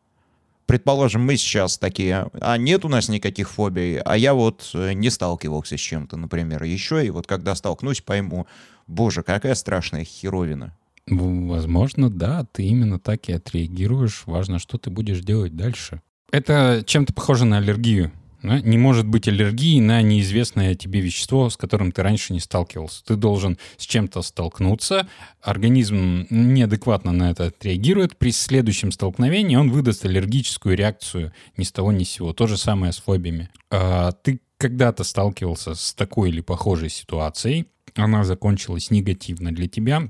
Предположим, 0.66 1.24
мы 1.24 1.38
сейчас 1.38 1.78
такие, 1.78 2.28
а 2.42 2.58
нет 2.58 2.86
у 2.86 2.90
нас 2.90 3.08
никаких 3.08 3.50
фобий, 3.50 4.00
а 4.00 4.18
я 4.18 4.34
вот 4.34 4.72
э, 4.74 4.94
не 4.94 5.12
сталкивался 5.12 5.78
с 5.78 5.80
чем-то, 5.80 6.18
например, 6.18 6.64
еще, 6.64 7.06
и 7.06 7.12
вот 7.12 7.28
когда 7.28 7.54
столкнусь, 7.54 8.02
пойму, 8.02 8.48
боже, 8.88 9.22
какая 9.22 9.54
страшная 9.54 10.04
херовина. 10.04 10.76
Возможно, 11.08 12.10
да, 12.10 12.48
ты 12.52 12.64
именно 12.64 13.00
так 13.00 13.30
и 13.30 13.34
отреагируешь. 13.34 14.24
Важно, 14.26 14.58
что 14.58 14.80
ты 14.80 14.90
будешь 14.90 15.20
делать 15.20 15.56
дальше. 15.56 16.02
Это 16.32 16.84
чем-то 16.86 17.14
похоже 17.14 17.46
на 17.46 17.58
аллергию. 17.58 18.12
Да? 18.46 18.60
Не 18.62 18.78
может 18.78 19.08
быть 19.08 19.28
аллергии 19.28 19.80
на 19.80 20.02
неизвестное 20.02 20.76
тебе 20.76 21.02
вещество, 21.02 21.50
с 21.50 21.58
которым 21.58 21.92
ты 21.92 22.04
раньше 22.04 22.34
не 22.34 22.40
сталкивался. 22.40 23.04
Ты 23.06 23.16
должен 23.16 23.58
с 23.78 23.86
чем-то 23.86 24.22
столкнуться, 24.22 25.08
организм 25.42 26.28
неадекватно 26.30 27.12
на 27.12 27.32
это 27.32 27.46
отреагирует. 27.46 28.18
При 28.18 28.32
следующем 28.32 28.92
столкновении 28.92 29.56
он 29.56 29.72
выдаст 29.72 30.06
аллергическую 30.06 30.76
реакцию 30.76 31.34
ни 31.58 31.64
с 31.64 31.72
того 31.72 31.92
ни 31.92 32.04
с 32.04 32.10
сего. 32.10 32.34
То 32.34 32.48
же 32.48 32.58
самое 32.58 32.92
с 32.92 32.98
фобиями. 32.98 33.50
А, 33.70 34.12
Ты 34.12 34.42
когда-то 34.58 35.04
сталкивался 35.04 35.76
с 35.76 35.94
такой 35.94 36.30
или 36.30 36.42
похожей 36.42 36.90
ситуацией, 36.90 37.68
она 37.96 38.24
закончилась 38.24 38.92
негативно 38.92 39.54
для 39.54 39.68
тебя, 39.68 40.10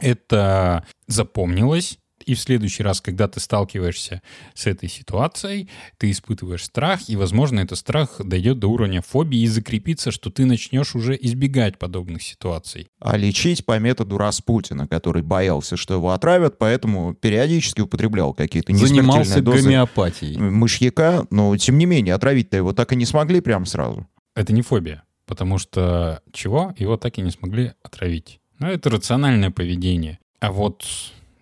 это 0.00 0.84
запомнилось, 1.06 1.98
и 2.26 2.34
в 2.34 2.40
следующий 2.40 2.82
раз, 2.82 3.00
когда 3.00 3.28
ты 3.28 3.40
сталкиваешься 3.40 4.22
с 4.54 4.66
этой 4.66 4.88
ситуацией, 4.88 5.68
ты 5.98 6.10
испытываешь 6.10 6.64
страх, 6.64 7.08
и, 7.08 7.16
возможно, 7.16 7.60
этот 7.60 7.78
страх 7.78 8.20
дойдет 8.24 8.58
до 8.58 8.68
уровня 8.68 9.02
фобии 9.02 9.40
и 9.40 9.46
закрепится, 9.46 10.10
что 10.10 10.30
ты 10.30 10.44
начнешь 10.44 10.94
уже 10.94 11.16
избегать 11.20 11.78
подобных 11.78 12.22
ситуаций. 12.22 12.88
А 13.00 13.16
лечить 13.16 13.64
по 13.64 13.78
методу 13.78 14.18
Распутина, 14.18 14.86
который 14.88 15.22
боялся, 15.22 15.76
что 15.76 15.94
его 15.94 16.10
отравят, 16.10 16.58
поэтому 16.58 17.14
периодически 17.14 17.82
употреблял 17.82 18.34
какие-то 18.34 18.74
Занимался 18.74 19.40
дозы 19.40 19.64
гомеопатией. 19.64 20.38
мышьяка, 20.38 21.26
но 21.30 21.56
тем 21.56 21.78
не 21.78 21.86
менее 21.86 22.14
отравить-то 22.14 22.56
его 22.56 22.72
так 22.72 22.92
и 22.92 22.96
не 22.96 23.04
смогли 23.06 23.40
прям 23.40 23.66
сразу. 23.66 24.06
Это 24.34 24.52
не 24.52 24.62
фобия, 24.62 25.04
потому 25.26 25.58
что 25.58 26.22
чего? 26.32 26.74
Его 26.78 26.96
так 26.96 27.18
и 27.18 27.22
не 27.22 27.30
смогли 27.30 27.72
отравить. 27.82 28.40
Но 28.58 28.70
это 28.70 28.90
рациональное 28.90 29.50
поведение. 29.50 30.18
А 30.40 30.52
вот 30.52 30.84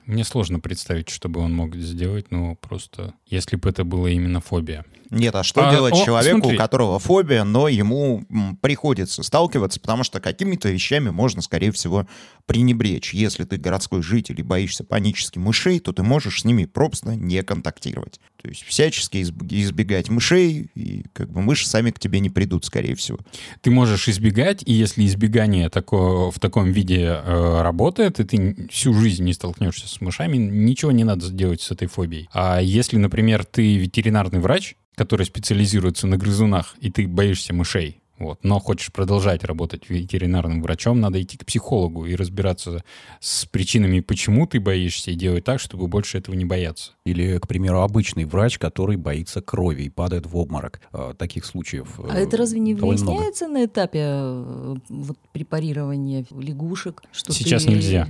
мне 0.07 0.25
сложно 0.25 0.61
представить, 0.61 1.09
что 1.09 1.29
бы 1.29 1.41
он 1.41 1.55
мог 1.55 1.75
сделать, 1.77 2.31
ну 2.31 2.57
просто 2.57 3.15
если 3.27 3.57
бы 3.57 3.69
это 3.69 3.85
было 3.85 4.09
именно 4.09 4.41
фобия. 4.41 4.85
Нет, 5.11 5.35
а 5.35 5.43
что 5.43 5.69
А, 5.69 5.71
делать 5.71 5.93
о, 5.95 6.05
человеку, 6.05 6.41
смотри. 6.41 6.57
у 6.57 6.59
которого 6.59 6.99
фобия, 6.99 7.45
но 7.45 7.69
ему 7.69 8.25
приходится 8.63 9.23
сталкиваться, 9.23 9.79
потому 9.79 10.05
что 10.05 10.21
какими-то 10.21 10.71
вещами 10.71 11.11
можно, 11.11 11.43
скорее 11.43 11.71
всего, 11.71 12.07
пренебречь. 12.47 13.13
Если 13.13 13.45
ты 13.45 13.59
городской 13.59 14.03
житель 14.03 14.41
и 14.41 14.43
боишься 14.43 14.85
панически 14.85 15.39
мышей, 15.39 15.81
то 15.81 15.93
ты 15.93 16.03
можешь 16.03 16.41
с 16.41 16.45
ними 16.47 16.65
просто 16.65 17.15
не 17.15 17.43
контактировать. 17.43 18.21
То 18.43 18.49
есть 18.49 18.65
всячески 18.65 19.19
изб- 19.19 19.47
избегать 19.51 20.11
мышей, 20.11 20.69
и 20.75 21.05
как 21.13 21.31
бы 21.31 21.41
мыши 21.43 21.69
сами 21.69 21.93
к 21.93 22.01
тебе 22.01 22.19
не 22.19 22.29
придут, 22.29 22.65
скорее 22.65 22.97
всего. 22.97 23.19
Ты 23.61 23.71
можешь 23.71 24.09
избегать, 24.09 24.65
и 24.67 24.73
если 24.73 25.07
избегание 25.07 25.69
тако- 25.69 26.33
в 26.33 26.41
таком 26.41 26.73
виде 26.73 27.03
э, 27.05 27.63
работает, 27.63 28.19
и 28.19 28.25
ты 28.25 28.69
всю 28.71 28.93
жизнь 28.95 29.23
не 29.25 29.33
столкнешься 29.33 29.87
с 29.87 30.01
мышами, 30.01 30.37
ничего 30.39 30.91
не 30.91 31.05
надо 31.05 31.27
сделать 31.27 31.61
с 31.61 31.71
этой 31.71 31.87
фобией. 31.87 32.29
А 32.33 32.61
если, 32.61 32.97
например, 32.97 33.45
ты 33.45 33.77
ветеринарный 33.77 34.41
врач, 34.41 34.75
который 34.97 35.25
специализируется 35.25 36.07
на 36.09 36.17
грызунах, 36.17 36.75
и 36.81 36.91
ты 36.91 37.07
боишься 37.07 37.55
мышей, 37.55 38.02
вот, 38.23 38.39
но 38.43 38.59
хочешь 38.59 38.93
продолжать 38.93 39.45
работать 39.45 39.89
ветеринарным 39.91 40.63
врачом, 40.63 41.01
надо 41.01 41.21
идти 41.21 41.37
к 41.37 41.45
психологу 41.45 42.07
и 42.07 42.15
разбираться 42.15 42.85
с 43.21 43.45
причинами, 43.47 44.01
почему 44.01 44.47
ты 44.47 44.61
боишься, 44.61 45.11
и 45.11 45.15
делать 45.15 45.45
так, 45.45 45.61
чтобы 45.61 45.89
больше 45.89 46.19
этого 46.19 46.35
не 46.35 46.45
бояться. 46.45 46.93
Или, 47.05 47.39
к 47.39 47.47
примеру, 47.49 47.81
обычный 47.83 48.25
врач, 48.25 48.59
который 48.59 48.97
боится 48.97 49.41
крови 49.41 49.83
и 49.85 49.89
падает 49.91 50.27
в 50.27 50.37
обморок. 50.37 50.81
Э, 50.93 51.15
Таких 51.19 51.45
случаев 51.45 51.99
А 52.09 52.17
э, 52.19 52.23
это 52.25 52.37
разве 52.37 52.61
не 52.61 52.75
довольно 52.75 53.03
много. 53.03 53.17
выясняется 53.17 53.49
на 53.49 53.65
этапе 53.65 53.99
э, 54.03 54.75
вот, 54.89 55.19
препарирования 55.33 56.25
лягушек? 56.31 57.03
Что 57.13 57.33
Сейчас 57.33 57.65
ты- 57.65 57.71
нельзя. 57.71 58.09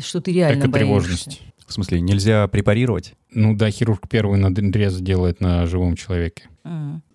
Что 0.00 0.20
ты 0.20 0.32
реально 0.32 0.64
Экотревожность. 0.64 1.26
боишься. 1.26 1.52
В 1.66 1.72
смысле, 1.72 2.00
нельзя 2.00 2.46
препарировать? 2.48 3.14
Ну 3.30 3.56
да, 3.56 3.70
хирург 3.70 4.08
первый 4.08 4.38
надрез 4.38 4.98
делает 4.98 5.40
на 5.40 5.66
живом 5.66 5.96
человеке. 5.96 6.48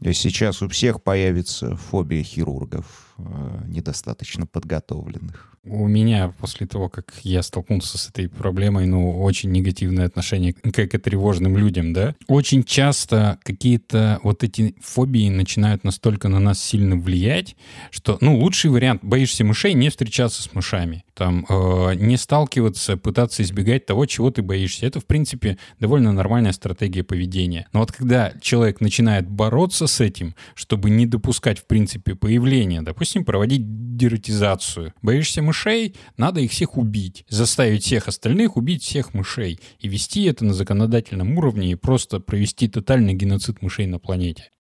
И 0.02 0.14
Сейчас 0.14 0.62
у 0.62 0.68
всех 0.68 1.02
появится 1.02 1.76
фобия 1.76 2.24
хирургов, 2.24 3.14
э, 3.18 3.62
недостаточно 3.68 4.46
подготовленных. 4.46 5.58
У 5.64 5.88
меня 5.88 6.34
после 6.40 6.68
того, 6.68 6.90
как 6.90 7.14
я 7.24 7.44
столкнулся 7.44 7.98
с 7.98 8.10
этой 8.10 8.30
проблемой, 8.30 8.88
ну, 8.88 9.22
очень 9.22 9.52
негативное 9.52 10.06
отношение 10.06 10.54
к 10.54 10.80
экотревожным 10.80 11.58
людям, 11.58 11.94
да. 11.94 12.16
Очень 12.28 12.64
часто 12.64 13.38
какие-то 13.44 14.20
вот 14.24 14.44
эти 14.44 14.76
фобии 14.82 15.30
начинают 15.30 15.84
настолько 15.84 16.30
на 16.30 16.40
нас 16.40 16.62
сильно 16.64 16.96
влиять, 16.96 17.56
что, 17.92 18.18
ну, 18.22 18.38
лучший 18.38 18.70
вариант, 18.72 19.04
боишься 19.04 19.44
мышей, 19.44 19.74
не 19.74 19.90
встречаться 19.90 20.42
с 20.42 20.54
мышами. 20.54 21.04
Там, 21.18 21.48
э, 21.50 21.96
не 21.96 22.16
сталкиваться, 22.16 22.96
пытаться 22.96 23.42
избегать 23.42 23.88
того, 23.88 24.06
чего 24.06 24.30
ты 24.30 24.44
боишься. 24.44 24.86
Это, 24.86 25.00
в 25.00 25.06
принципе, 25.08 25.58
довольно 25.80 26.14
нормальная 26.14 26.52
стратегия 26.52 27.04
поведения. 27.04 27.68
Но 27.74 27.80
вот 27.80 27.92
когда 27.92 28.34
человек 28.40 28.82
начинает 28.82 29.28
бороться 29.28 29.88
с 29.88 30.00
этим, 30.00 30.36
чтобы 30.54 30.92
не 30.92 31.08
допускать, 31.08 31.58
в 31.58 31.66
принципе, 31.66 32.14
появления, 32.14 32.84
допустим, 32.84 33.26
проводить 33.26 33.98
дератизацию. 33.98 34.94
Боишься 35.02 35.42
мышей? 35.42 35.96
Надо 36.18 36.40
их 36.40 36.52
всех 36.52 36.78
убить. 36.78 37.26
Заставить 37.28 37.84
всех 37.84 38.08
остальных 38.08 38.56
убить 38.56 38.84
всех 38.84 39.16
мышей. 39.16 39.60
И 39.80 39.88
вести 39.88 40.24
это 40.26 40.46
на 40.46 40.54
законодательном 40.54 41.36
уровне 41.36 41.72
и 41.72 41.76
просто 41.76 42.20
провести 42.20 42.68
тотальный 42.68 43.16
геноцид 43.16 43.64
мышей 43.64 43.88
на 43.88 43.98
планете. 43.98 44.52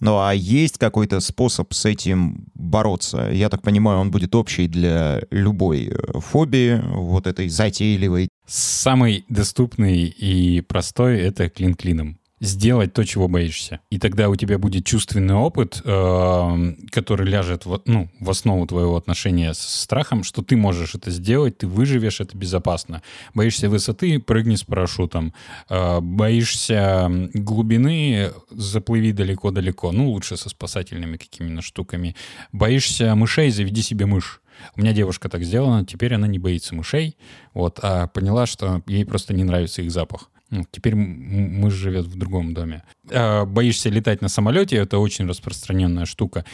Ну 0.00 0.18
а 0.18 0.32
есть 0.32 0.78
какой-то 0.78 1.20
способ 1.20 1.72
с 1.74 1.84
этим 1.84 2.46
бороться? 2.54 3.30
Я 3.32 3.48
так 3.48 3.62
понимаю, 3.62 4.00
он 4.00 4.10
будет 4.10 4.34
общий 4.34 4.66
для 4.66 5.22
любой 5.30 5.88
э, 5.88 6.20
фобии, 6.20 6.80
вот 6.94 7.26
этой 7.26 7.48
затейливой. 7.48 8.28
Самый 8.46 9.24
доступный 9.28 10.04
и 10.04 10.60
простой— 10.62 11.18
это 11.20 11.48
клин 11.48 11.74
клином. 11.74 12.19
Сделать 12.40 12.94
то, 12.94 13.04
чего 13.04 13.28
боишься. 13.28 13.80
И 13.90 13.98
тогда 13.98 14.30
у 14.30 14.36
тебя 14.36 14.58
будет 14.58 14.86
чувственный 14.86 15.34
опыт, 15.34 15.82
э, 15.84 16.74
который 16.90 17.26
ляжет 17.26 17.66
в, 17.66 17.82
ну, 17.84 18.10
в 18.18 18.30
основу 18.30 18.66
твоего 18.66 18.96
отношения 18.96 19.52
с 19.52 19.58
страхом, 19.58 20.24
что 20.24 20.42
ты 20.42 20.56
можешь 20.56 20.94
это 20.94 21.10
сделать, 21.10 21.58
ты 21.58 21.66
выживешь, 21.66 22.20
это 22.20 22.36
безопасно. 22.38 23.02
Боишься 23.34 23.68
высоты, 23.68 24.18
прыгни 24.18 24.54
с 24.54 24.62
парашютом. 24.62 25.34
Э, 25.68 26.00
боишься 26.00 27.10
глубины, 27.34 28.32
заплыви 28.50 29.12
далеко-далеко. 29.12 29.92
Ну, 29.92 30.10
лучше 30.10 30.38
со 30.38 30.48
спасательными 30.48 31.18
какими-то 31.18 31.60
штуками. 31.60 32.16
Боишься 32.52 33.14
мышей, 33.14 33.50
заведи 33.50 33.82
себе 33.82 34.06
мышь. 34.06 34.40
У 34.76 34.80
меня 34.80 34.92
девушка 34.92 35.28
так 35.28 35.44
сделана, 35.44 35.84
теперь 35.84 36.14
она 36.14 36.26
не 36.26 36.38
боится 36.38 36.74
мышей, 36.74 37.16
вот, 37.54 37.80
а 37.82 38.06
поняла, 38.08 38.46
что 38.46 38.82
ей 38.86 39.04
просто 39.04 39.34
не 39.34 39.44
нравится 39.44 39.82
их 39.82 39.90
запах. 39.90 40.30
Ну, 40.50 40.64
теперь 40.70 40.94
м- 40.94 41.60
мышь 41.60 41.74
живет 41.74 42.06
в 42.06 42.18
другом 42.18 42.54
доме. 42.54 42.82
А, 43.10 43.44
боишься 43.44 43.88
летать 43.88 44.20
на 44.20 44.28
самолете, 44.28 44.76
это 44.76 44.98
очень 44.98 45.26
распространенная 45.26 46.06
штука. 46.06 46.44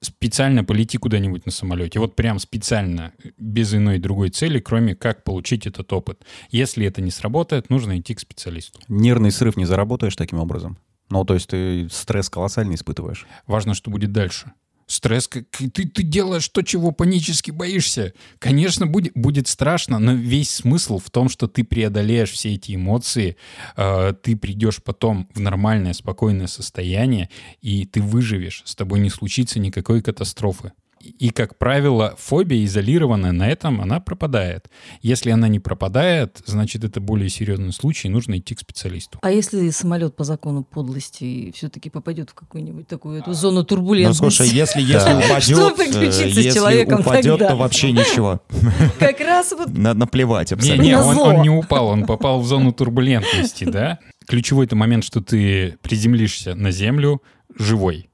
Специально 0.00 0.64
полети 0.64 0.98
куда-нибудь 0.98 1.46
на 1.46 1.52
самолете. 1.52 2.00
Вот 2.00 2.16
прям 2.16 2.38
специально, 2.40 3.12
без 3.38 3.72
иной 3.74 3.98
другой 3.98 4.30
цели, 4.30 4.58
кроме 4.58 4.94
как 4.96 5.22
получить 5.24 5.66
этот 5.66 5.92
опыт. 5.92 6.24
Если 6.50 6.84
это 6.84 7.00
не 7.00 7.10
сработает, 7.10 7.70
нужно 7.70 7.98
идти 7.98 8.14
к 8.14 8.20
специалисту. 8.20 8.80
Нервный 8.88 9.30
срыв 9.30 9.56
не 9.56 9.64
заработаешь 9.64 10.16
таким 10.16 10.40
образом? 10.40 10.78
Ну, 11.10 11.24
то 11.24 11.34
есть 11.34 11.48
ты 11.48 11.88
стресс 11.90 12.28
колоссальный 12.28 12.74
испытываешь. 12.74 13.26
Важно, 13.46 13.74
что 13.74 13.90
будет 13.90 14.12
дальше. 14.12 14.52
Стресс, 14.86 15.28
как 15.28 15.44
ты, 15.50 15.68
ты 15.68 16.02
делаешь 16.02 16.48
то, 16.48 16.62
чего 16.62 16.92
панически 16.92 17.50
боишься. 17.50 18.12
Конечно, 18.38 18.86
будет, 18.86 19.12
будет 19.14 19.48
страшно, 19.48 19.98
но 19.98 20.12
весь 20.12 20.50
смысл 20.50 20.98
в 20.98 21.10
том, 21.10 21.28
что 21.28 21.46
ты 21.46 21.64
преодолеешь 21.64 22.32
все 22.32 22.54
эти 22.54 22.74
эмоции, 22.74 23.36
э, 23.76 24.14
ты 24.22 24.36
придешь 24.36 24.82
потом 24.82 25.28
в 25.34 25.40
нормальное, 25.40 25.94
спокойное 25.94 26.46
состояние, 26.48 27.30
и 27.62 27.86
ты 27.86 28.02
выживешь. 28.02 28.62
С 28.66 28.74
тобой 28.74 29.00
не 29.00 29.10
случится 29.10 29.58
никакой 29.58 30.02
катастрофы. 30.02 30.72
И, 31.18 31.30
как 31.30 31.58
правило, 31.58 32.14
фобия 32.18 32.64
изолированная 32.64 33.32
на 33.32 33.48
этом, 33.48 33.80
она 33.80 34.00
пропадает. 34.00 34.70
Если 35.02 35.30
она 35.30 35.48
не 35.48 35.60
пропадает, 35.60 36.40
значит, 36.46 36.82
это 36.84 37.00
более 37.00 37.28
серьезный 37.28 37.72
случай, 37.72 38.08
нужно 38.08 38.38
идти 38.38 38.54
к 38.54 38.60
специалисту. 38.60 39.18
А 39.22 39.30
если 39.30 39.68
самолет 39.70 40.16
по 40.16 40.24
закону 40.24 40.64
подлости 40.64 41.52
все-таки 41.54 41.90
попадет 41.90 42.30
в 42.30 42.34
какую-нибудь 42.34 42.88
такую 42.88 43.18
эту 43.20 43.34
зону 43.34 43.60
Ну, 43.60 43.64
турбулентности? 43.64 44.18
слушай, 44.20 44.48
если, 44.48 44.80
если 44.80 45.10
Да. 45.12 45.18
упадет, 45.18 45.42
Что 45.42 45.74
э, 45.82 46.04
если 46.06 46.50
человеком 46.50 47.00
упадет, 47.00 47.38
тогда? 47.38 47.48
то 47.50 47.56
вообще 47.56 47.92
ничего. 47.92 48.40
Как 48.98 49.20
раз 49.20 49.52
вот 49.52 49.68
На- 49.68 49.94
Наплевать 49.94 50.50
Не, 50.50 50.54
абсолютно. 50.56 50.82
не, 50.82 50.96
он, 50.98 51.06
Назло. 51.08 51.24
он 51.24 51.42
не 51.42 51.50
упал, 51.50 51.88
он 51.88 52.04
попал 52.06 52.40
в 52.40 52.46
зону 52.46 52.72
турбулентности, 52.72 53.64
да? 53.64 53.98
Ключевой 54.26 54.64
это 54.66 54.74
момент, 54.76 55.04
что 55.04 55.20
ты 55.20 55.76
приземлишься 55.82 56.54
на 56.54 56.70
землю 56.70 57.22
живой. 57.58 58.08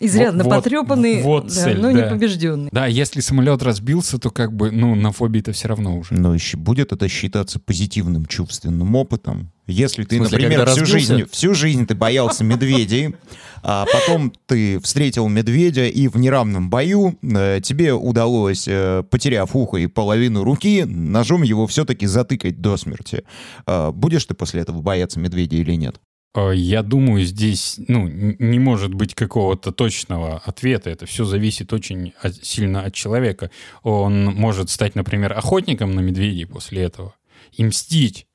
Изрядно 0.00 0.44
Вот- 0.44 0.50
потрепанный, 0.50 1.22
вот 1.22 1.44
да, 1.44 1.50
цель, 1.50 1.80
но 1.80 1.90
не 1.90 2.02
да. 2.02 2.08
побежденный. 2.08 2.68
Да, 2.72 2.86
если 2.86 3.20
самолет 3.20 3.62
разбился, 3.62 4.18
то 4.18 4.30
как 4.30 4.52
бы, 4.52 4.70
ну, 4.70 4.94
на 4.94 5.12
фобии-то 5.12 5.52
все 5.52 5.68
равно 5.68 5.96
уже. 5.98 6.14
Но 6.14 6.34
еще 6.34 6.56
будет 6.56 6.92
это 6.92 7.08
считаться 7.08 7.58
позитивным 7.58 8.26
чувственным 8.26 8.94
опытом. 8.94 9.50
Если 9.66 10.04
ты, 10.04 10.16
смысле, 10.16 10.38
например, 10.38 10.66
всю 10.66 10.80
разбился? 10.80 10.92
жизнь, 10.92 11.24
всю 11.30 11.54
жизнь 11.54 11.86
ты 11.86 11.94
боялся 11.94 12.44
медведей, 12.44 13.16
а 13.62 13.86
потом 13.90 14.30
ты 14.46 14.78
встретил 14.80 15.26
медведя, 15.28 15.86
и 15.86 16.06
в 16.08 16.18
неравном 16.18 16.68
бою 16.68 17.18
э, 17.22 17.60
тебе 17.62 17.94
удалось, 17.94 18.68
э, 18.68 19.02
потеряв 19.08 19.56
ухо 19.56 19.78
и 19.78 19.86
половину 19.86 20.44
руки, 20.44 20.84
ножом 20.84 21.42
его 21.42 21.66
все-таки 21.66 22.04
затыкать 22.04 22.60
до 22.60 22.76
смерти. 22.76 23.24
А 23.66 23.90
будешь 23.90 24.26
ты 24.26 24.34
после 24.34 24.60
этого 24.60 24.82
бояться 24.82 25.18
медведя 25.18 25.56
или 25.56 25.72
нет? 25.72 25.98
Э, 26.34 26.52
Я 26.54 26.82
думаю, 26.82 27.24
здесь 27.24 27.76
ну, 27.88 28.08
не 28.08 28.58
может 28.58 28.92
быть 28.94 29.14
какого-то 29.14 29.72
точного 29.72 30.38
ответа. 30.44 30.90
Это 30.90 31.06
все 31.06 31.24
зависит 31.24 31.72
очень 31.72 32.12
от- 32.20 32.44
сильно 32.44 32.82
от 32.82 32.94
человека. 32.94 33.50
Он 33.82 34.24
может 34.26 34.70
стать, 34.70 34.94
например, 34.94 35.32
охотником 35.32 35.94
на 35.94 36.00
медведей 36.00 36.46
после 36.46 36.82
этого 36.82 37.14
и 37.52 37.64
мстить 37.64 38.26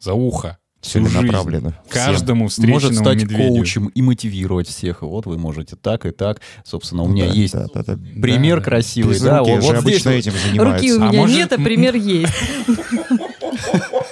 за 0.00 0.14
ухо. 0.14 0.58
всю 0.80 0.98
жизнь. 1.00 1.14
Целенаправленно. 1.16 1.78
Каждому 1.88 2.48
встреченному 2.48 2.74
Может 2.74 2.94
стать 2.98 3.22
медведю. 3.22 3.48
коучем 3.54 3.86
и 3.86 4.02
мотивировать 4.02 4.68
всех. 4.68 5.00
Вот 5.00 5.24
вы 5.24 5.38
можете 5.38 5.76
так 5.76 6.04
и 6.04 6.10
так. 6.10 6.42
Собственно, 6.62 7.04
у 7.04 7.08
меня 7.08 7.26
Да, 7.26 7.32
есть 7.32 7.54
да, 7.54 7.66
да, 7.72 7.82
да. 7.84 7.98
пример 8.20 8.58
Да. 8.58 8.64
красивый. 8.64 9.18
Да, 9.18 9.42
вот, 9.42 9.48
же 9.48 9.54
вот 9.54 9.80
здесь 9.80 10.04
обычно 10.04 10.10
вот. 10.10 10.16
этим 10.18 10.32
занимаются. 10.32 10.86
Руки 10.86 10.92
у 10.92 11.02
А 11.02 11.08
меня 11.08 11.20
может- 11.22 11.36
нет, 11.36 11.52
а 11.52 11.56
пример 11.56 11.94
есть. 11.94 12.32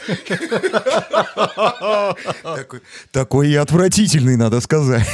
Такой, 3.11 3.51
и 3.51 3.55
отвратительный, 3.55 4.37
надо 4.37 4.61
сказать. 4.61 5.07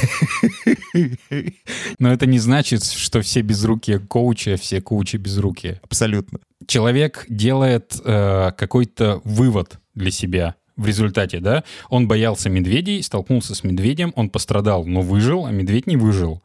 Но 1.99 2.11
это 2.11 2.25
не 2.25 2.39
значит, 2.39 2.83
что 2.83 3.21
все 3.21 3.41
безрукие 3.41 3.99
коучи, 3.99 4.49
а 4.49 4.57
все 4.57 4.81
коучи 4.81 5.17
безрукие. 5.17 5.79
Абсолютно. 5.83 6.39
человек 6.67 7.25
делает 7.29 7.95
э, 8.03 8.51
какой-то 8.57 9.21
вывод 9.23 9.79
для 9.95 10.11
себя 10.11 10.55
в 10.79 10.87
результате, 10.87 11.39
да? 11.39 11.63
Он 11.89 12.07
боялся 12.07 12.49
медведей, 12.49 13.03
столкнулся 13.03 13.53
с 13.53 13.63
медведем, 13.63 14.13
он 14.15 14.29
пострадал, 14.29 14.85
но 14.85 15.01
выжил, 15.01 15.45
а 15.45 15.51
медведь 15.51 15.87
не 15.87 15.97
выжил. 15.97 16.41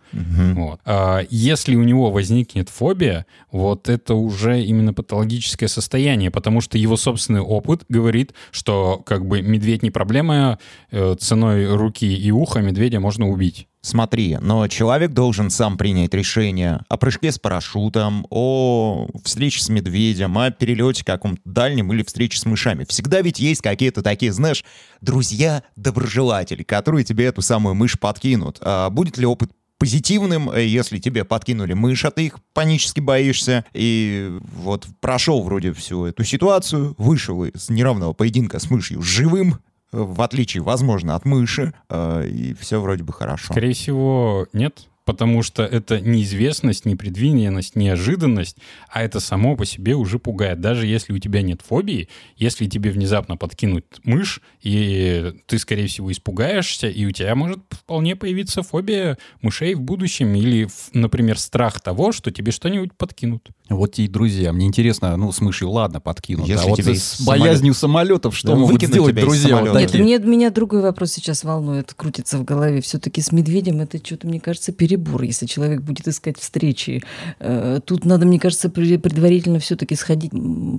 Вот. 0.55 0.81
А 0.85 1.23
если 1.31 1.77
у 1.77 1.85
него 1.85 2.11
возникнет 2.11 2.69
фобия, 2.69 3.27
вот 3.53 3.89
это 3.89 4.15
уже 4.15 4.63
именно 4.63 4.93
патологическое 4.93 5.69
состояние, 5.69 6.31
потому 6.31 6.61
что 6.61 6.79
его 6.79 6.97
собственный 6.97 7.41
опыт 7.41 7.85
говорит, 7.89 8.35
что 8.51 9.03
как 9.07 9.27
бы 9.27 9.41
медведь 9.43 9.83
не 9.83 9.91
проблема, 9.91 10.59
э, 10.91 11.15
ценой 11.19 11.75
руки 11.75 12.07
и 12.07 12.31
уха 12.31 12.61
медведя 12.61 13.01
можно 13.01 13.29
убить. 13.29 13.69
Смотри, 13.85 14.39
но 14.41 14.67
человек 14.67 15.13
должен 15.13 15.51
сам 15.51 15.77
принять 15.77 16.15
решение 16.15 16.81
о 16.89 16.97
прыжке 16.97 17.31
с 17.31 17.39
парашютом, 17.39 18.27
о 18.31 19.09
встрече 19.23 19.63
с 19.63 19.69
медведем, 19.69 20.39
о 20.39 20.51
перелете 20.51 21.05
каком-то 21.05 21.43
дальнем 21.45 21.93
или 21.93 22.03
встрече 22.03 22.39
с 22.39 22.47
мышами. 22.47 22.87
Всегда 22.89 23.21
ведь 23.21 23.41
есть 23.41 23.61
какие-то 23.61 24.01
такие, 24.01 24.33
знаешь, 24.33 24.65
друзья-доброжелатели, 25.03 26.63
которые 26.63 27.05
тебе 27.05 27.27
эту 27.27 27.43
самую 27.43 27.75
мышь 27.75 28.01
подкинут. 28.01 28.57
А 28.63 28.89
будет 28.89 29.19
ли 29.19 29.27
опыт 29.27 29.51
позитивным, 29.77 30.51
э, 30.51 30.65
если 30.65 30.99
тебе 30.99 31.25
подкинули 31.25 31.75
мышь, 31.75 32.07
а 32.07 32.11
ты 32.11 32.25
их 32.25 32.39
панически 32.55 33.01
боишься, 33.01 33.67
и 33.75 34.33
вот 34.41 34.87
прошел 35.01 35.43
вроде 35.43 35.75
всю 35.75 36.07
эту 36.07 36.25
ситуацию, 36.25 36.95
вышел 36.97 37.45
из 37.45 37.69
неравного 37.69 38.15
поединка 38.15 38.61
с 38.61 38.71
мышью 38.71 39.03
живым, 39.03 39.59
в 39.95 40.23
отличие, 40.23 40.63
возможно, 40.63 41.15
от 41.15 41.25
мыши, 41.25 41.73
э, 41.89 42.27
и 42.27 42.55
все 42.55 42.81
вроде 42.81 43.05
бы 43.05 43.13
хорошо. 43.13 43.53
Скорее 43.53 43.75
всего, 43.75 44.47
нет. 44.53 44.89
Потому 45.05 45.43
что 45.43 45.63
это 45.63 46.01
неизвестность, 46.01 46.85
непредвиденность, 46.87 47.77
неожиданность, 47.77 48.57
а 48.89 49.03
это 49.03 49.21
само 49.21 49.57
по 49.57 49.65
себе 49.65 49.95
уже 49.95 50.19
пугает. 50.19 50.61
Даже 50.61 50.87
если 50.87 51.13
у 51.13 51.19
тебя 51.19 51.43
нет 51.43 51.61
фобии, 51.67 52.09
если 52.37 52.67
тебе 52.67 52.91
внезапно 52.91 53.37
подкинуть 53.37 53.85
мышь, 54.03 54.41
и 54.63 55.35
ты, 55.47 55.59
скорее 55.59 55.87
всего, 55.87 56.11
испугаешься, 56.11 56.89
и 56.89 57.05
у 57.05 57.11
тебя 57.11 57.35
может 57.35 57.61
вполне 57.71 58.17
появиться 58.17 58.63
фобия 58.63 59.19
мышей 59.43 59.75
в 59.75 59.81
будущем 59.81 60.35
или, 60.35 60.69
например, 60.93 61.39
страх 61.39 61.81
того, 61.81 62.13
что 62.13 62.31
тебе 62.31 62.53
что-нибудь 62.53 62.93
подкинут. 62.97 63.49
Вот 63.69 63.93
те 63.95 64.05
и 64.05 64.09
друзья. 64.09 64.53
Мне 64.53 64.67
интересно, 64.67 65.17
ну, 65.17 65.33
с 65.33 65.41
мышью, 65.41 65.71
ладно, 65.71 66.01
подкинут. 66.01 66.47
Если 66.47 66.67
а 66.67 66.69
вот 66.69 66.81
с 66.81 66.89
из 66.89 67.03
самолета- 67.03 67.45
боязнью 67.45 67.75
самолетов 67.75 68.37
что 68.37 68.49
Да, 68.49 68.55
могут 68.57 68.75
выкинуть 68.75 68.93
сделать 68.93 69.15
друзья 69.15 69.57
вот. 69.57 69.75
Нет, 69.75 69.91
такие? 69.91 70.03
мне, 70.05 70.19
меня 70.19 70.51
другой 70.51 70.83
вопрос 70.83 71.13
сейчас 71.13 71.45
волнует, 71.45 71.95
крутится 71.95 72.39
в 72.39 72.45
голове. 72.45 72.81
Все-таки 72.81 73.21
с 73.21 73.33
медведем 73.33 73.81
это 73.81 73.99
что-то, 74.05 74.27
мне 74.27 74.41
кажется, 74.41 74.73
перебор. 74.97 75.23
Если 75.23 75.47
человек 75.47 75.81
будет 75.81 76.09
искать 76.09 76.39
встречи, 76.39 77.03
Э, 77.41 77.81
тут 77.85 78.05
надо, 78.05 78.27
мне 78.27 78.39
кажется, 78.39 78.69
предварительно 78.69 79.59
все-таки 79.59 79.95
сходить, 79.95 80.33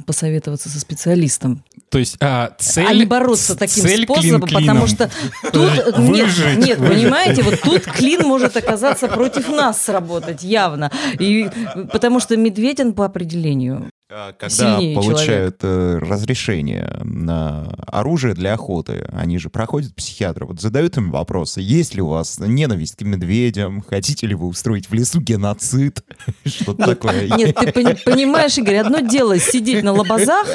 посоветоваться 0.06 0.70
со 0.70 0.80
специалистом. 0.80 1.64
То 1.90 2.00
есть 2.00 2.18
а, 2.22 2.52
цель... 2.58 2.88
а 2.88 2.94
не 2.94 3.06
бороться 3.06 3.56
таким 3.56 3.84
цель 3.84 4.04
способом, 4.04 4.42
клин 4.42 4.62
потому 4.62 4.88
что 4.88 5.10
тут 5.52 5.72
нет, 5.98 6.26
Выжить, 6.26 6.58
нет, 6.58 6.80
выжить. 6.80 6.96
понимаете, 6.96 7.44
вот 7.44 7.62
тут 7.62 7.84
клин 7.98 8.22
может 8.24 8.58
оказаться 8.58 9.08
против 9.08 9.50
нас 9.50 9.82
сработать 9.82 10.44
явно, 10.44 10.92
и 11.20 11.50
потому 11.92 12.20
что 12.20 12.38
медведь 12.38 12.80
он 12.80 12.94
по 12.94 13.06
определению. 13.06 13.90
А 14.08 14.34
Когда 14.34 14.78
Сильнее 14.78 14.96
получают 14.96 15.58
э, 15.64 15.98
разрешение 15.98 17.02
на 17.04 17.76
оружие 17.88 18.36
для 18.36 18.54
охоты, 18.54 19.04
они 19.12 19.40
же 19.40 19.50
проходят 19.50 19.94
к 19.94 19.96
психиатру, 19.96 20.46
вот 20.46 20.62
задают 20.62 20.96
им 20.98 21.10
вопросы, 21.10 21.60
есть 21.60 21.96
ли 21.96 22.04
у 22.04 22.10
вас 22.10 22.38
ненависть 22.38 22.98
к 22.98 23.02
медведям, 23.02 23.82
хотите 23.82 24.28
ли 24.28 24.36
вы 24.36 24.46
устроить 24.46 24.92
в 24.92 24.94
лесу 24.94 25.22
геноцид, 25.22 26.04
что-то 26.46 26.86
такое. 26.86 27.28
Нет, 27.36 27.56
ты 27.56 27.72
пони- 27.72 27.98
понимаешь, 28.06 28.56
Игорь, 28.60 28.76
одно 28.76 29.00
дело 29.00 29.40
сидеть 29.40 29.82
на 29.82 29.92
лобазах 29.92 30.50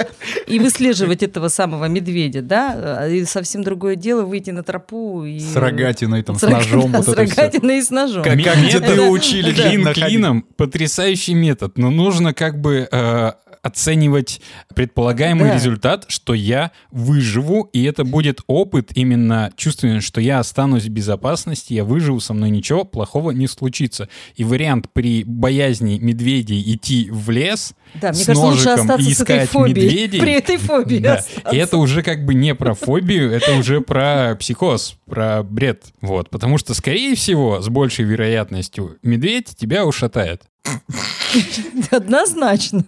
и 0.46 0.60
выслеживать 0.60 1.24
этого 1.24 1.48
самого 1.48 1.86
медведя, 1.86 2.42
да, 2.42 3.00
а 3.00 3.08
и 3.08 3.24
совсем 3.24 3.64
другое 3.64 3.96
дело 3.96 4.22
выйти 4.22 4.50
на 4.50 4.62
тропу 4.62 5.24
и... 5.24 5.40
С 5.40 5.56
рогатиной, 5.56 6.22
там, 6.22 6.38
с, 6.38 6.42
ножом. 6.42 6.94
с 7.02 7.08
рогатиной 7.08 7.78
и 7.78 7.82
с 7.82 7.90
ножом. 7.90 8.22
Как- 8.22 8.38
деды 8.38 9.00
учили 9.10 9.52
клин 9.52 9.92
клином? 9.92 10.46
Потрясающий 10.56 11.34
метод, 11.34 11.76
но 11.78 11.90
нужно 11.90 12.32
как 12.32 12.60
бы 12.60 12.88
э, 12.88 13.32
оценивать 13.62 14.40
предполагаемый 14.74 15.48
Да. 15.50 15.54
результат, 15.54 16.04
что 16.08 16.34
я 16.34 16.70
выживу, 16.90 17.68
и 17.72 17.82
это 17.84 18.04
будет 18.04 18.40
опыт 18.46 18.90
именно 18.94 19.52
чувствования, 19.56 20.00
что 20.00 20.20
я 20.20 20.38
останусь 20.38 20.84
в 20.84 20.88
безопасности, 20.88 21.72
я 21.74 21.84
выживу, 21.84 22.20
со 22.20 22.32
мной 22.34 22.50
ничего 22.50 22.84
плохого 22.84 23.30
не 23.32 23.46
случится. 23.46 24.08
И 24.36 24.44
вариант 24.44 24.86
при 24.92 25.24
боязни 25.24 25.98
медведей 25.98 26.62
идти 26.74 27.08
в 27.10 27.30
лес 27.30 27.74
Да, 28.00 28.12
мне 28.12 28.22
с 28.22 28.26
кажется, 28.26 28.46
лучше 28.46 28.64
ножиком 28.64 28.90
остаться 28.90 29.10
и 29.10 29.14
с 29.14 29.20
этой 29.20 29.36
искать 29.36 29.50
фобией. 29.50 29.84
медведей. 29.86 30.20
При 30.20 30.32
этой 30.32 30.56
фобии 30.56 30.98
Да. 30.98 31.14
остаться. 31.16 31.50
И 31.50 31.56
это 31.58 31.76
уже 31.76 32.02
как 32.02 32.24
бы 32.24 32.34
не 32.34 32.54
про 32.54 32.74
фобию, 32.74 33.30
это 33.30 33.54
уже 33.56 33.80
про 33.80 34.36
психоз, 34.38 34.96
про 35.06 35.42
бред. 35.42 35.84
Вот. 36.00 36.30
Потому 36.30 36.56
что, 36.58 36.72
скорее 36.74 37.14
всего, 37.14 37.60
с 37.60 37.68
большей 37.68 38.04
вероятностью 38.04 38.98
медведь 39.02 39.54
тебя 39.56 39.84
ушатает. 39.84 40.42
Однозначно. 41.90 42.84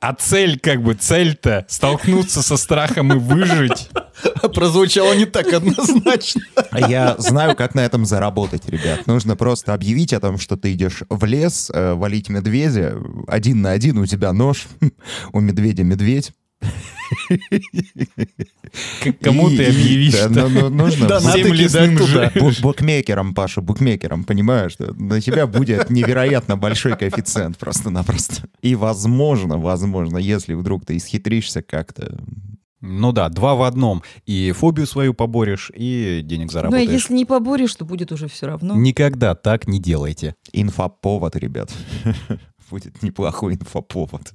А 0.00 0.14
цель, 0.14 0.58
как 0.58 0.82
бы, 0.82 0.94
цель-то 0.94 1.66
столкнуться 1.68 2.42
со 2.42 2.56
страхом 2.56 3.12
и 3.12 3.18
выжить. 3.18 3.90
Прозвучало 4.54 5.12
не 5.14 5.26
так 5.26 5.52
однозначно. 5.52 6.40
А 6.70 6.88
Я 6.88 7.16
знаю, 7.18 7.54
как 7.54 7.74
на 7.74 7.80
этом 7.80 8.06
заработать, 8.06 8.66
ребят. 8.66 9.06
Нужно 9.06 9.36
просто 9.36 9.74
объявить 9.74 10.14
о 10.14 10.20
том, 10.20 10.38
что 10.38 10.56
ты 10.56 10.72
идешь 10.72 11.02
в 11.10 11.24
лес, 11.26 11.70
э, 11.72 11.92
валить 11.92 12.30
медведя, 12.30 12.96
один 13.28 13.60
на 13.60 13.72
один 13.72 13.98
у 13.98 14.06
тебя 14.06 14.32
нож, 14.32 14.68
у 15.32 15.40
медведя 15.40 15.84
медведь. 15.84 16.32
Кому 19.22 19.48
ты 19.50 19.66
объявишь? 19.66 20.14
да, 20.30 20.48
ну, 20.48 20.68
ну, 20.68 20.68
нужно 20.70 21.18
всем 21.18 21.52
лесным 21.52 21.96
кидать 21.96 21.98
туда. 21.98 22.30
же- 22.30 22.40
Бу- 22.40 22.62
букмекером, 22.62 23.34
Паша, 23.34 23.60
букмекером, 23.60 24.24
понимаешь, 24.24 24.72
что 24.72 24.92
на 24.94 25.20
тебя 25.20 25.46
будет 25.46 25.90
невероятно 25.90 26.56
большой 26.56 26.96
коэффициент 26.96 27.58
просто-напросто. 27.58 28.44
И 28.62 28.74
возможно, 28.74 29.58
возможно, 29.58 30.18
если 30.18 30.54
вдруг 30.54 30.84
ты 30.86 30.96
исхитришься 30.96 31.62
как-то, 31.62 32.18
Ну 32.82 33.12
да, 33.12 33.28
два 33.28 33.54
в 33.56 33.62
одном. 33.62 34.02
И 34.24 34.52
фобию 34.52 34.86
свою 34.86 35.12
поборешь, 35.12 35.70
и 35.74 36.22
денег 36.24 36.46
Ну, 36.46 36.50
а 36.50 36.52
заработаешь. 36.52 36.90
если 36.90 37.12
не 37.14 37.26
поборешь, 37.26 37.74
то 37.74 37.84
будет 37.84 38.10
уже 38.12 38.26
все 38.28 38.46
равно. 38.46 38.74
Никогда 38.74 39.34
так 39.34 39.68
не 39.68 39.78
делайте. 39.78 40.34
инфоповод, 40.52 41.36
ребят. 41.36 41.70
Будет 42.70 43.02
неплохой 43.02 43.54
инфоповод. 43.54 44.32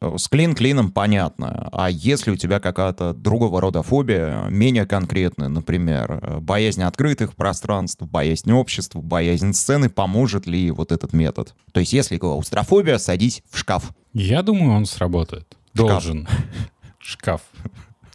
С 0.00 0.28
клин 0.28 0.54
клином 0.54 0.92
понятно. 0.92 1.68
А 1.72 1.90
если 1.90 2.30
у 2.30 2.36
тебя 2.36 2.60
какая-то 2.60 3.14
другого 3.14 3.60
рода 3.60 3.82
фобия, 3.82 4.46
менее 4.48 4.86
конкретная, 4.86 5.48
например, 5.48 6.20
э, 6.22 6.38
боязнь 6.38 6.82
открытых 6.82 7.34
пространств, 7.34 8.02
боязнь 8.02 8.52
общества, 8.52 9.00
боязнь 9.00 9.52
сцены, 9.52 9.90
поможет 9.90 10.46
ли 10.46 10.70
вот 10.70 10.92
этот 10.92 11.12
метод? 11.12 11.54
То 11.72 11.80
есть, 11.80 11.92
если 11.92 12.16
клаустрофобия, 12.16 12.98
садись 12.98 13.42
в 13.50 13.58
шкаф. 13.58 13.90
Я 14.12 14.42
думаю, 14.42 14.76
он 14.76 14.86
сработает. 14.86 15.56
Должен. 15.74 16.28
Шкаф. 17.00 17.40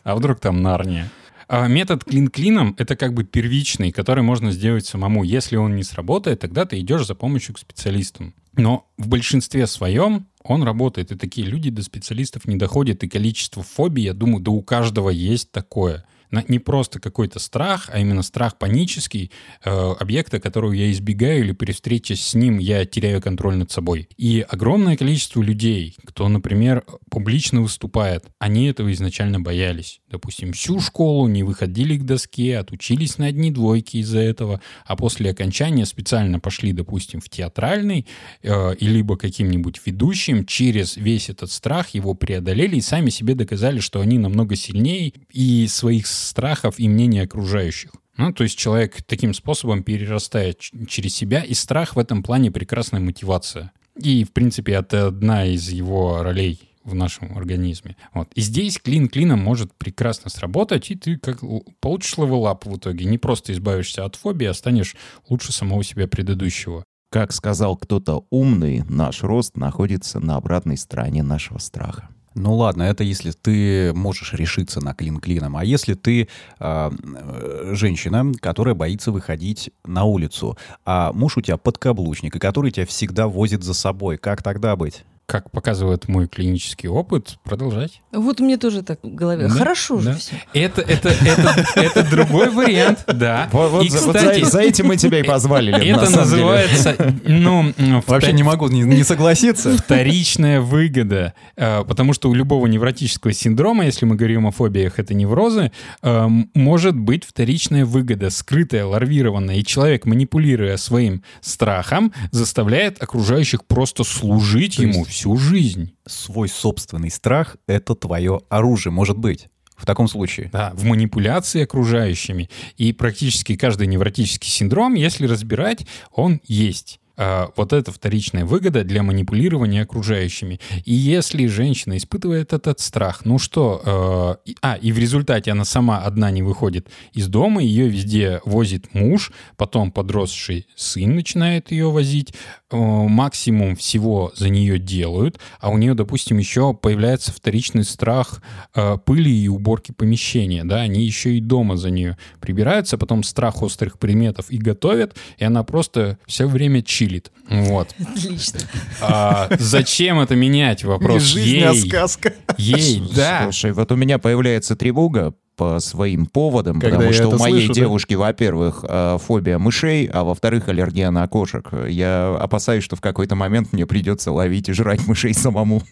А 0.04 0.16
вдруг 0.16 0.40
там 0.40 0.62
Нарния? 0.62 1.10
А 1.50 1.68
метод 1.68 2.06
клин-клином— 2.06 2.76
это 2.78 2.96
как 2.96 3.14
бы 3.14 3.26
первичный, 3.26 3.92
который 3.92 4.24
можно 4.24 4.52
сделать 4.52 4.86
самому. 4.86 5.24
Если 5.24 5.58
он 5.58 5.76
не 5.76 5.84
сработает, 5.84 6.40
тогда 6.40 6.66
ты 6.66 6.80
идешь 6.80 7.06
за 7.06 7.16
помощью 7.16 7.56
к 7.56 7.60
специалистам. 7.60 8.34
Но 8.56 8.88
в 8.98 9.08
большинстве 9.08 9.68
своем 9.68 10.28
он 10.44 10.64
работает, 10.64 11.12
и 11.12 11.16
такие 11.16 11.48
люди 11.48 11.70
до 11.70 11.84
специалистов 11.84 12.46
не 12.46 12.56
доходят, 12.56 13.04
и 13.04 13.10
количество 13.10 13.64
фобий, 13.64 14.04
я 14.04 14.14
думаю, 14.14 14.42
да 14.42 14.52
у 14.52 14.62
каждого 14.62 15.10
есть 15.10 15.52
такое. 15.52 16.06
Не 16.48 16.58
просто 16.58 17.00
какой-то 17.00 17.38
страх, 17.38 17.90
а 17.94 18.00
именно 18.00 18.24
страх 18.24 18.58
панический 18.58 19.32
э, 19.64 19.70
объекта, 19.70 20.40
которого 20.40 20.72
я 20.72 20.92
избегаю, 20.92 21.42
или 21.42 21.52
при 21.52 21.72
встрече 21.74 22.16
с 22.16 22.34
ним 22.34 22.58
я 22.58 22.86
теряю 22.86 23.22
контроль 23.22 23.56
над 23.56 23.72
собой. 23.72 24.10
И 24.18 24.44
огромное 24.48 24.98
количество 24.98 25.44
людей, 25.44 25.96
кто, 26.04 26.28
например, 26.28 26.84
публично 27.12 27.62
выступает, 27.62 28.26
они 28.40 28.66
этого 28.66 28.92
изначально 28.92 29.40
боялись. 29.42 30.02
Допустим, 30.14 30.54
всю 30.54 30.80
школу 30.80 31.28
не 31.28 31.42
выходили 31.42 31.98
к 31.98 32.04
доске, 32.04 32.60
отучились 32.60 33.18
на 33.18 33.26
одни 33.26 33.50
двойки 33.50 33.98
из-за 33.98 34.20
этого, 34.20 34.62
а 34.86 34.96
после 34.96 35.32
окончания 35.32 35.88
специально 35.88 36.40
пошли, 36.40 36.72
допустим, 36.72 37.20
в 37.20 37.30
театральный, 37.30 38.06
э, 38.44 38.76
и 38.76 38.86
либо 38.86 39.18
каким-нибудь 39.18 39.82
ведущим, 39.84 40.46
через 40.46 40.98
весь 40.98 41.30
этот 41.30 41.50
страх 41.52 41.96
его 41.96 42.14
преодолели 42.14 42.76
и 42.76 42.82
сами 42.82 43.10
себе 43.10 43.34
доказали, 43.34 43.80
что 43.80 44.02
они 44.02 44.20
намного 44.20 44.56
сильнее 44.56 45.14
и 45.32 45.66
своих 45.68 46.06
страхов 46.06 46.76
и 46.78 46.88
мнений 46.88 47.22
окружающих. 47.22 47.90
Ну, 48.16 48.32
то 48.32 48.44
есть 48.44 48.56
человек 48.56 49.02
таким 49.02 49.34
способом 49.34 49.82
перерастает 49.82 50.60
через 50.88 51.16
себя, 51.16 51.42
и 51.42 51.56
страх 51.56 51.96
в 51.96 52.00
этом 52.00 52.22
плане 52.22 52.52
прекрасная 52.52 53.02
мотивация. 53.02 53.72
И, 54.00 54.24
в 54.26 54.32
принципе, 54.32 54.74
это 54.74 55.08
одна 55.08 55.48
из 55.48 55.70
его 55.70 56.22
ролей 56.22 56.73
в 56.84 56.94
нашем 56.96 57.38
организме. 57.38 57.96
Вот. 58.14 58.32
И 58.34 58.42
здесь 58.42 58.80
клин 58.80 59.08
клином 59.08 59.40
может 59.40 59.74
прекрасно 59.74 60.30
сработать, 60.30 60.92
и 60.92 60.96
ты 60.96 61.18
как 61.18 61.40
получишь 61.80 62.18
level 62.18 62.52
up 62.52 62.66
в 62.66 62.78
итоге. 62.78 63.06
Не 63.06 63.18
просто 63.18 63.54
избавишься 63.54 64.06
от 64.06 64.16
фобии, 64.16 64.48
а 64.48 64.54
станешь 64.54 64.96
лучше 65.30 65.52
самого 65.52 65.84
себя 65.84 66.08
предыдущего. 66.08 66.84
Как 67.12 67.32
сказал 67.32 67.78
кто-то 67.78 68.26
умный, 68.32 68.84
наш 68.90 69.22
рост 69.22 69.56
находится 69.56 70.20
на 70.20 70.36
обратной 70.36 70.78
стороне 70.78 71.22
нашего 71.22 71.60
страха. 71.60 72.10
Ну 72.36 72.56
ладно, 72.56 72.84
это 72.84 73.04
если 73.04 73.32
ты 73.32 73.94
можешь 73.94 74.34
решиться 74.34 74.82
на 74.82 74.96
клин 74.96 75.20
клином. 75.20 75.56
А 75.56 75.64
если 75.64 75.94
ты 75.94 76.28
а, 76.58 76.92
э, 76.92 77.74
женщина, 77.76 78.32
которая 78.40 78.74
боится 78.74 79.12
выходить 79.12 79.72
на 79.86 80.04
улицу, 80.06 80.58
а 80.86 81.14
муж 81.14 81.38
у 81.38 81.42
тебя 81.42 81.58
подкаблучник, 81.58 82.36
и 82.36 82.40
который 82.40 82.72
тебя 82.72 82.88
всегда 82.88 83.28
возит 83.28 83.64
за 83.64 83.74
собой, 83.76 84.18
как 84.18 84.42
тогда 84.42 84.76
быть? 84.76 85.06
Как 85.26 85.50
показывает 85.52 86.10
мой 86.10 86.28
клинический 86.28 86.90
опыт, 86.90 87.38
продолжать. 87.46 88.02
Вот 88.12 88.42
мне 88.42 88.58
тоже 88.58 88.84
так 88.84 89.00
в 89.04 89.16
голове. 89.16 89.48
Да, 89.48 89.54
Хорошо 89.54 90.00
же 90.00 90.10
да. 90.12 90.16
все. 90.18 90.36
Это, 90.54 90.82
это, 90.82 91.10
это, 91.10 91.66
это 91.76 92.04
другой 92.10 92.50
вариант, 92.50 93.06
да. 93.08 93.48
Вот, 93.54 93.72
вот 93.72 93.86
И, 93.86 93.90
за, 93.90 94.02
вот 94.06 94.18
кстати, 94.18 94.44
за- 94.44 94.50
за 94.52 94.62
этим 94.62 94.88
мы 94.88 94.98
тебя 94.98 95.20
и 95.20 95.24
позвали, 95.24 95.72
Лен, 95.72 95.80
на 95.96 96.00
это 96.02 96.08
деле. 96.08 96.20
называется, 96.20 97.16
ну, 97.26 97.74
Вообще 98.06 98.32
втор- 98.32 98.34
не 98.34 98.44
могу 98.44 98.68
не, 98.68 98.82
не 98.82 99.04
согласиться. 99.04 99.76
вторичная 99.78 100.60
выгода, 100.62 101.34
Э, 101.56 101.84
потому 101.88 102.14
что 102.14 102.30
у 102.30 102.34
любого 102.34 102.68
невротического 102.68 103.32
синдрома, 103.34 103.86
если 103.86 104.06
мы 104.06 104.16
говорим 104.16 104.46
о 104.48 104.52
фобиях, 104.52 105.00
это 105.00 105.14
неврозы, 105.14 105.72
э, 106.02 106.28
может 106.54 106.98
быть 106.98 107.24
вторичная 107.24 107.86
выгода, 107.86 108.30
скрытая, 108.30 108.86
ларвированная, 108.86 109.56
и 109.58 109.64
человек, 109.64 110.06
манипулируя 110.06 110.78
своим 110.78 111.24
страхом, 111.42 112.12
заставляет 112.32 113.02
окружающих 113.02 113.64
просто 113.66 114.04
служить 114.04 114.78
ему 114.80 115.06
всю 115.14 115.38
жизнь. 115.38 115.96
Свой 116.08 116.50
собственный 116.50 117.12
страх— 117.12 117.58
это 117.68 117.96
твое 117.96 118.42
оружие, 118.50 118.92
может 118.92 119.18
быть. 119.18 119.48
в 119.76 119.86
таком 119.86 120.08
случае. 120.08 120.50
Да, 120.54 120.72
в 120.76 120.86
манипуляции 120.86 121.64
окружающими. 121.64 122.50
И 122.78 122.94
практически 122.94 123.56
каждый 123.56 123.88
невротический 123.88 124.50
синдром, 124.50 124.94
если 124.94 125.26
разбирать, 125.26 125.86
он 126.12 126.40
есть. 126.46 127.00
А, 127.16 127.52
вот 127.56 127.74
это 127.74 127.92
вторичная 127.92 128.44
выгода 128.44 128.84
для 128.84 129.04
манипулирования 129.04 129.84
окружающими. 129.84 130.60
И 130.84 130.94
если 130.94 131.46
женщина 131.46 131.98
испытывает 131.98 132.54
этот 132.54 132.80
страх, 132.80 133.22
ну 133.24 133.38
что, 133.38 134.40
э, 134.46 134.54
а, 134.62 134.76
и 134.76 134.92
в 134.92 134.98
результате 134.98 135.52
она 135.52 135.64
сама 135.64 136.00
одна 136.00 136.32
не 136.32 136.42
выходит 136.42 136.88
из 137.14 137.28
дома, 137.28 137.62
ее 137.62 137.88
везде 137.88 138.42
возит 138.46 138.96
муж, 138.96 139.32
потом 139.58 139.92
подросший 139.92 140.66
сын 140.76 141.14
начинает 141.14 141.72
ее 141.72 141.92
возить, 141.92 142.34
э, 142.72 142.76
максимум 142.78 143.76
всего 143.76 144.32
за 144.36 144.50
нее 144.50 144.80
делают, 144.80 145.40
а 145.60 145.70
у 145.70 145.78
нее, 145.78 145.94
допустим, 145.94 146.40
еще 146.40 146.74
появляется 146.74 147.32
вторичный 147.32 147.84
страх 147.84 148.42
э, 148.74 148.98
пыли 149.06 149.32
и 149.32 149.48
уборки 149.48 149.92
помещения, 149.92 150.64
да, 150.64 150.82
они 150.82 151.04
еще 151.04 151.36
и 151.36 151.42
дома 151.42 151.78
за 151.78 151.92
нее 151.92 152.18
прибираются, 152.40 152.98
потом 152.98 153.22
страх 153.22 153.62
острых 153.62 154.00
предметов 154.00 154.48
и 154.50 154.58
готовят, 154.58 155.16
и 155.38 155.44
она 155.44 155.64
просто 155.64 156.18
все 156.26 156.48
время 156.48 156.82
чилит. 157.04 157.32
Вот. 157.50 157.94
Отлично. 158.00 158.60
А, 159.02 159.50
зачем 159.60 160.20
это 160.20 160.36
менять? 160.36 160.84
Вопрос 160.84 161.22
Не 161.24 161.28
жизнь, 161.30 161.56
ей. 161.56 161.66
а 161.66 161.74
сказка. 161.76 162.34
Ей, 162.58 163.02
да. 163.16 163.44
Слушай, 163.44 163.74
вот 163.74 163.92
у 163.92 163.96
меня 163.96 164.18
появляется 164.18 164.76
тревога 164.76 165.34
по 165.56 165.80
своим 165.80 166.26
поводам, 166.26 166.80
Когда 166.82 166.98
потому 166.98 167.14
что 167.14 167.28
у 167.28 167.38
моей 167.38 167.58
слышу, 167.58 167.68
да? 167.68 167.74
девушки, 167.82 168.14
во-первых, 168.16 168.84
э, 168.88 169.18
фобия 169.24 169.60
мышей, 169.60 170.10
а 170.12 170.24
во-вторых, 170.24 170.68
аллергия 170.68 171.12
на 171.12 171.28
кошек. 171.28 171.70
Я 171.88 172.36
опасаюсь, 172.40 172.84
что 172.84 172.96
в 172.96 173.02
какой-то 173.02 173.36
момент 173.36 173.72
мне 173.72 173.86
придется 173.86 174.32
ловить 174.32 174.70
и 174.70 174.74
жрать 174.74 175.06
мышей 175.08 175.34
самому. 175.36 175.84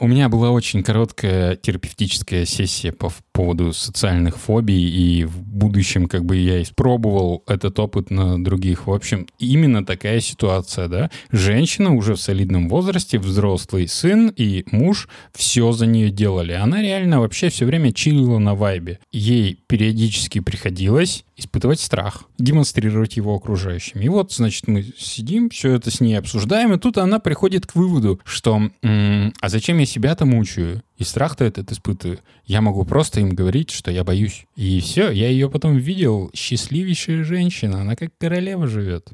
У 0.00 0.06
меня 0.06 0.28
была 0.28 0.50
очень 0.50 0.82
короткая 0.82 1.56
терапевтическая 1.56 2.44
сессия 2.44 2.92
по 2.92 3.10
поводу 3.32 3.72
социальных 3.72 4.36
фобий, 4.36 4.88
и 4.88 5.24
в 5.24 5.42
будущем 5.42 6.08
как 6.08 6.26
бы 6.26 6.36
я 6.36 6.60
испробовал 6.60 7.42
этот 7.46 7.78
опыт 7.78 8.10
на 8.10 8.42
других. 8.42 8.86
В 8.86 8.92
общем, 8.92 9.26
именно 9.38 9.84
такая 9.84 10.20
ситуация, 10.20 10.88
да. 10.88 11.10
Женщина 11.30 11.94
уже 11.94 12.14
в 12.16 12.20
солидном 12.20 12.68
возрасте, 12.68 13.18
взрослый 13.18 13.88
сын 13.88 14.28
и 14.36 14.64
муж 14.70 15.08
все 15.34 15.72
за 15.72 15.86
нее 15.86 16.10
делали. 16.10 16.52
Она 16.52 16.82
реально 16.82 17.20
вообще 17.20 17.48
все 17.48 17.64
время 17.64 17.92
чилила 17.92 18.38
на 18.38 18.54
вайбе. 18.54 18.98
Ей 19.10 19.58
периодически 19.66 20.40
приходилось 20.40 21.24
испытывать 21.36 21.80
страх, 21.80 22.24
демонстрировать 22.38 23.16
его 23.16 23.34
окружающим. 23.34 24.00
И 24.00 24.08
вот, 24.08 24.32
значит, 24.32 24.68
мы 24.68 24.82
сидим, 24.96 25.50
все 25.50 25.72
это 25.72 25.90
с 25.90 26.00
ней 26.00 26.14
обсуждаем, 26.14 26.72
и 26.74 26.78
тут 26.78 26.98
она 26.98 27.18
приходит 27.18 27.66
к 27.66 27.74
выводу, 27.74 28.20
что 28.24 28.70
м, 28.82 29.32
а 29.40 29.48
зачем 29.48 29.78
я 29.78 29.86
себя-то 29.86 30.26
мучаю? 30.26 30.82
И 30.98 31.04
страх-то 31.04 31.44
этот 31.44 31.72
испытываю. 31.72 32.20
Я 32.44 32.60
могу 32.60 32.84
просто 32.84 33.20
им 33.20 33.30
говорить, 33.30 33.70
что 33.70 33.90
я 33.90 34.04
боюсь. 34.04 34.44
И 34.56 34.80
все, 34.80 35.10
я 35.10 35.28
ее 35.28 35.50
потом 35.50 35.76
видел, 35.76 36.30
счастливейшая 36.34 37.24
женщина, 37.24 37.80
она 37.80 37.96
как 37.96 38.10
королева 38.18 38.66
живет. 38.66 39.08